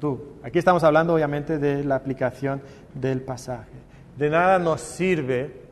[0.00, 0.20] tú.
[0.42, 2.62] Aquí estamos hablando obviamente de la aplicación
[2.94, 3.72] del pasaje.
[4.16, 5.62] De nada nos sirve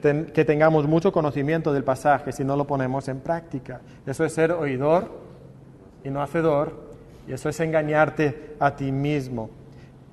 [0.00, 3.80] que, tengamos mucho conocimiento del pasaje si no lo ponemos en práctica.
[4.06, 5.10] Eso es ser oidor
[6.02, 6.72] y no hacedor,
[7.26, 9.50] y eso es engañarte a ti mismo.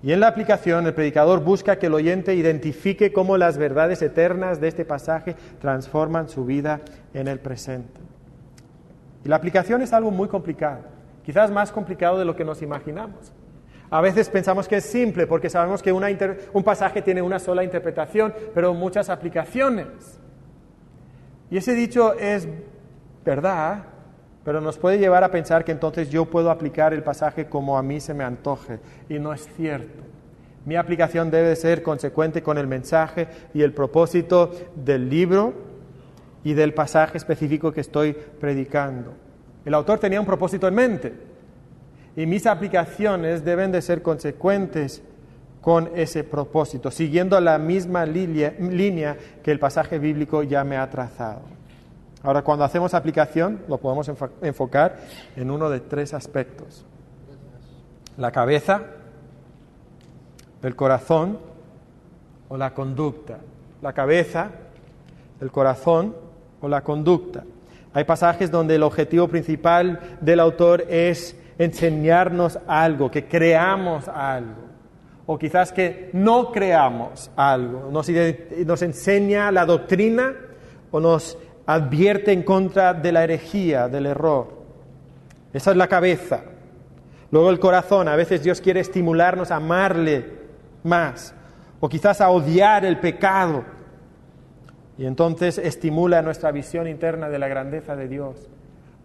[0.03, 4.59] Y en la aplicación el predicador busca que el oyente identifique cómo las verdades eternas
[4.59, 6.81] de este pasaje transforman su vida
[7.13, 7.99] en el presente.
[9.23, 10.81] Y la aplicación es algo muy complicado,
[11.23, 13.31] quizás más complicado de lo que nos imaginamos.
[13.91, 18.33] A veces pensamos que es simple porque sabemos que un pasaje tiene una sola interpretación,
[18.53, 20.17] pero muchas aplicaciones.
[21.49, 22.47] Y ese dicho es
[23.25, 23.83] verdad,
[24.45, 27.83] pero nos puede llevar a pensar que entonces yo puedo aplicar el pasaje como a
[27.83, 28.79] mí se me antoje.
[29.09, 30.03] Y no es cierto.
[30.63, 35.53] Mi aplicación debe ser consecuente con el mensaje y el propósito del libro
[36.45, 39.11] y del pasaje específico que estoy predicando.
[39.65, 41.30] El autor tenía un propósito en mente
[42.15, 45.01] y mis aplicaciones deben de ser consecuentes
[45.61, 51.41] con ese propósito, siguiendo la misma línea que el pasaje bíblico ya me ha trazado.
[52.23, 54.09] Ahora, cuando hacemos aplicación, lo podemos
[54.41, 54.97] enfocar
[55.35, 56.85] en uno de tres aspectos.
[58.17, 58.81] La cabeza,
[60.61, 61.39] el corazón
[62.49, 63.39] o la conducta.
[63.81, 64.51] La cabeza,
[65.39, 66.15] el corazón
[66.59, 67.43] o la conducta.
[67.93, 74.69] Hay pasajes donde el objetivo principal del autor es enseñarnos algo, que creamos algo,
[75.25, 77.89] o quizás que no creamos algo.
[77.91, 78.07] Nos,
[78.65, 80.33] nos enseña la doctrina
[80.91, 84.61] o nos advierte en contra de la herejía, del error.
[85.53, 86.41] Esa es la cabeza.
[87.31, 90.25] Luego el corazón, a veces Dios quiere estimularnos a amarle
[90.83, 91.33] más,
[91.79, 93.63] o quizás a odiar el pecado.
[94.97, 98.49] Y entonces estimula nuestra visión interna de la grandeza de Dios,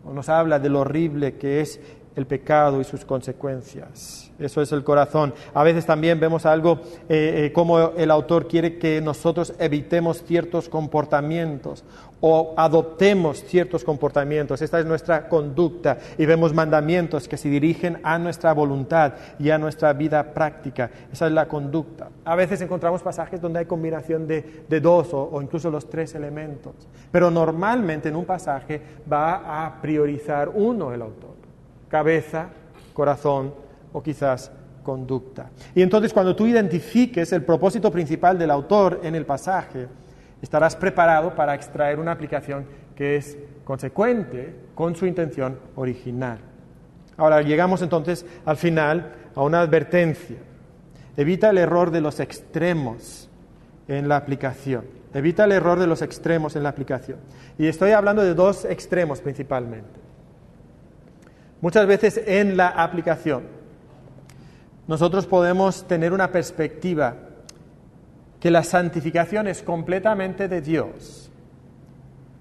[0.05, 1.81] o nos habla de lo horrible que es
[2.17, 4.33] el pecado y sus consecuencias.
[4.39, 5.35] Eso es el corazón.
[5.55, 10.69] A veces también vemos algo eh, eh, como el autor quiere que nosotros evitemos ciertos
[10.69, 11.85] comportamientos
[12.21, 14.63] o adoptemos ciertos comportamientos.
[14.63, 19.59] Esta es nuestra conducta y vemos mandamientos que se dirigen a nuestra voluntad y a
[19.59, 20.91] nuestra vida práctica.
[21.13, 22.09] Esa es la conducta.
[22.25, 26.75] A veces encontramos pasajes donde hay combinación de, dos o, o incluso los tres elementos,
[27.11, 31.46] pero normalmente en un pasaje va a priorizar uno el autor
[31.89, 32.49] cabeza,
[32.93, 33.55] corazón
[33.93, 34.51] o quizás
[34.83, 35.51] conducta.
[35.75, 39.89] Y entonces cuando tú identifiques el propósito principal del autor en el pasaje,
[40.41, 46.39] estarás preparado para extraer una aplicación que es consecuente con su intención original.
[47.17, 50.37] Ahora llegamos entonces al final a una advertencia.
[51.17, 53.29] Evita el error de los extremos
[53.89, 54.85] en la aplicación.
[55.15, 57.19] Evita el error de los extremos en la aplicación.
[57.59, 60.06] Y estoy hablando de dos extremos principalmente.
[61.61, 63.45] Muchas veces en la aplicación
[64.87, 67.17] nosotros podemos tener una perspectiva
[68.39, 71.31] que la santificación es completamente de Dios.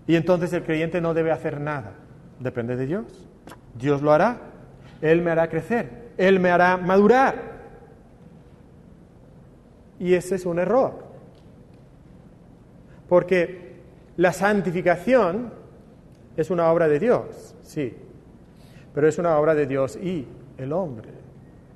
[0.06, 1.94] Y entonces el creyente no debe hacer nada.
[2.40, 3.28] Depende de Dios.
[3.74, 4.38] Dios lo hará.
[5.02, 6.12] Él me hará crecer.
[6.18, 7.56] Él me hará madurar.
[10.00, 11.04] Y ese es un error.
[13.10, 13.80] Porque
[14.18, 15.52] la santificación
[16.38, 17.96] es una obra de Dios, sí
[18.96, 20.26] pero es una obra de Dios y
[20.58, 21.10] el hombre.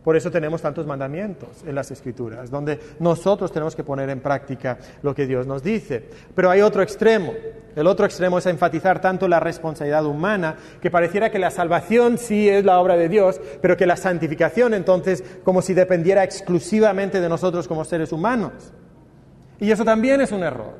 [0.04, 4.80] Por eso tenemos tantos mandamientos en las Escrituras, donde nosotros tenemos que poner en práctica
[5.02, 6.06] lo que Dios nos dice.
[6.34, 7.34] Pero hay otro extremo.
[7.76, 12.48] El otro extremo es enfatizar tanto la responsabilidad humana, que pareciera que la salvación sí
[12.48, 17.30] es la obra de Dios, pero que la santificación entonces como si dependiera exclusivamente de
[17.30, 18.54] nosotros como seres humanos.
[19.60, 20.78] Y eso también es un error,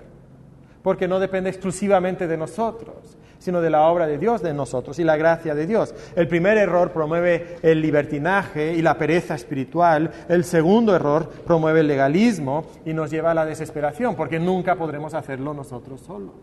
[0.82, 5.04] porque no depende exclusivamente de nosotros sino de la obra de Dios de nosotros y
[5.04, 5.96] la gracia de Dios.
[6.16, 10.12] El primer error promueve el libertinaje y la pereza espiritual.
[10.28, 15.14] El segundo error promueve el legalismo y nos lleva a la desesperación, porque nunca podremos
[15.14, 16.36] hacerlo nosotros solos.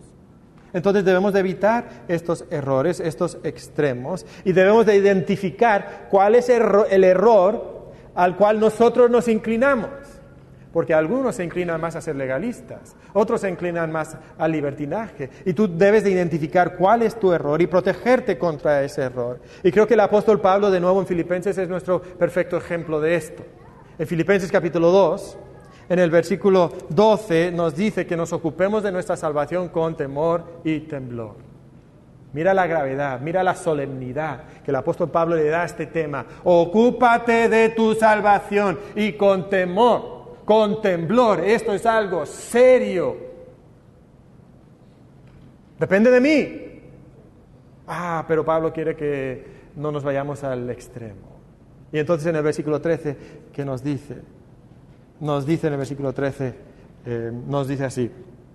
[0.72, 7.04] Entonces debemos de evitar estos errores, estos extremos, y debemos de identificar cuál es el
[7.04, 7.76] error
[8.14, 9.88] al cual nosotros nos inclinamos.
[10.76, 15.54] Porque algunos se inclinan más a ser legalistas, otros se inclinan más al libertinaje, y
[15.54, 19.40] tú debes de identificar cuál es tu error y protegerte contra ese error.
[19.62, 23.14] Y creo que el apóstol Pablo, de nuevo en Filipenses, es nuestro perfecto ejemplo de
[23.14, 23.42] esto.
[23.98, 25.38] En Filipenses capítulo 2,
[25.88, 30.80] en el versículo 12, nos dice que nos ocupemos de nuestra salvación con temor y
[30.80, 31.36] temblor.
[32.34, 36.26] Mira la gravedad, mira la solemnidad que el apóstol Pablo le da a este tema.
[36.44, 40.15] Ocúpate de tu salvación y con temor,
[40.46, 41.40] con temblor.
[41.40, 43.14] Esto es algo serio.
[45.78, 46.62] Depende de mí.
[47.86, 49.44] Ah, pero Pablo quiere que
[49.76, 51.36] no nos vayamos al extremo.
[51.92, 53.16] Y entonces en el versículo 13,
[53.52, 54.22] ¿qué nos dice?
[55.20, 56.54] Nos dice en el versículo 13,
[57.04, 58.10] eh, nos dice así,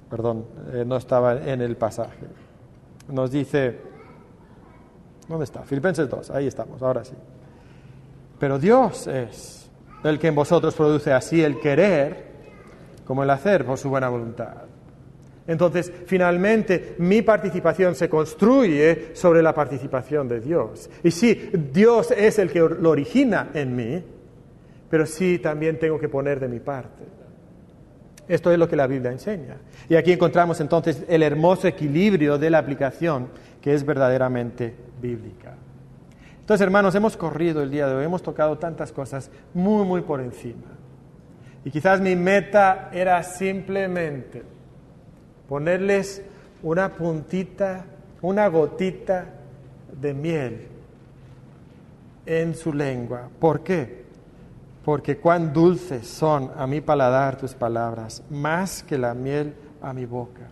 [0.10, 2.26] perdón, eh, no estaba en el pasaje
[3.12, 3.78] nos dice,
[5.28, 5.64] ¿dónde está?
[5.64, 7.14] Filipenses 2, ahí estamos, ahora sí.
[8.40, 9.61] Pero Dios es
[10.04, 12.32] el que en vosotros produce así el querer
[13.06, 14.56] como el hacer por su buena voluntad.
[15.48, 20.90] Entonces, finalmente, mi participación se construye sobre la participación de Dios.
[21.04, 24.04] Y sí, Dios es el que lo origina en mí,
[24.90, 27.04] pero sí también tengo que poner de mi parte.
[28.28, 29.58] Esto es lo que la Biblia enseña.
[29.90, 33.28] Y aquí encontramos entonces el hermoso equilibrio de la aplicación
[33.62, 35.56] que es verdaderamente bíblica.
[36.52, 40.20] Entonces, hermanos, hemos corrido el día de hoy, hemos tocado tantas cosas muy, muy por
[40.20, 40.68] encima.
[41.64, 44.44] Y quizás mi meta era simplemente
[45.48, 46.22] ponerles
[46.62, 47.86] una puntita,
[48.22, 49.28] una gotita
[49.98, 50.68] de miel
[52.26, 53.30] en su lengua.
[53.40, 54.04] ¿Por qué?
[54.84, 60.06] porque cuán dulces son a mi paladar tus palabras, más que la miel a mi
[60.06, 60.50] boca.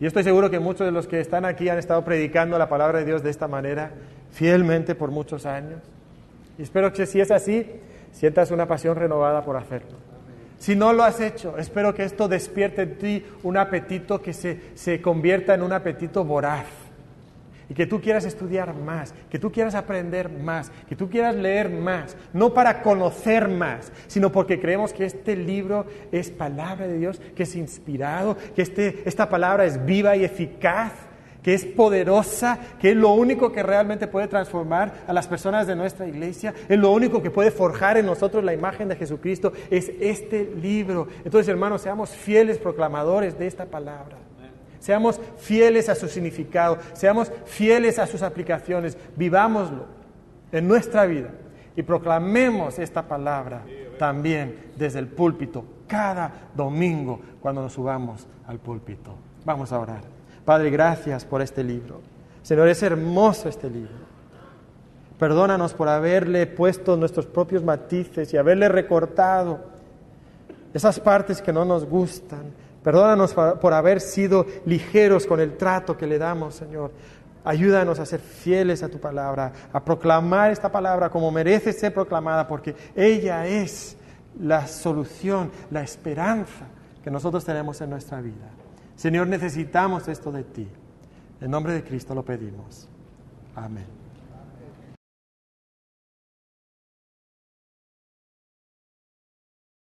[0.00, 2.98] Y estoy seguro que muchos de los que están aquí han estado predicando la palabra
[2.98, 3.92] de Dios de esta manera
[4.36, 5.80] fielmente por muchos años.
[6.58, 7.66] Y espero que si es así,
[8.12, 9.96] sientas una pasión renovada por hacerlo.
[10.58, 14.60] Si no lo has hecho, espero que esto despierte en ti un apetito que se,
[14.74, 16.66] se convierta en un apetito voraz
[17.70, 21.70] y que tú quieras estudiar más, que tú quieras aprender más, que tú quieras leer
[21.70, 27.20] más, no para conocer más, sino porque creemos que este libro es palabra de Dios,
[27.34, 30.92] que es inspirado, que este, esta palabra es viva y eficaz,
[31.46, 35.76] que es poderosa, que es lo único que realmente puede transformar a las personas de
[35.76, 39.92] nuestra iglesia, es lo único que puede forjar en nosotros la imagen de Jesucristo, es
[40.00, 41.06] este libro.
[41.24, 44.16] Entonces, hermanos, seamos fieles proclamadores de esta palabra.
[44.80, 49.84] Seamos fieles a su significado, seamos fieles a sus aplicaciones, vivámoslo
[50.50, 51.30] en nuestra vida
[51.76, 53.62] y proclamemos esta palabra
[54.00, 59.14] también desde el púlpito cada domingo cuando nos subamos al púlpito.
[59.44, 60.15] Vamos a orar.
[60.46, 62.00] Padre, gracias por este libro.
[62.42, 64.06] Señor, es hermoso este libro.
[65.18, 69.60] Perdónanos por haberle puesto nuestros propios matices y haberle recortado
[70.72, 72.52] esas partes que no nos gustan
[72.86, 76.92] Perdónanos por haber sido ligeros con el trato que le damos, Señor.
[77.44, 82.46] Ayúdanos a ser fieles a tu palabra, a proclamar esta palabra como merece ser proclamada,
[82.46, 83.96] porque ella es
[84.38, 86.66] la solución, la esperanza
[87.02, 88.46] que nosotros tenemos en nuestra vida.
[88.96, 90.66] Señor, necesitamos esto de ti.
[91.40, 92.88] En nombre de Cristo lo pedimos.
[93.54, 93.95] Amén.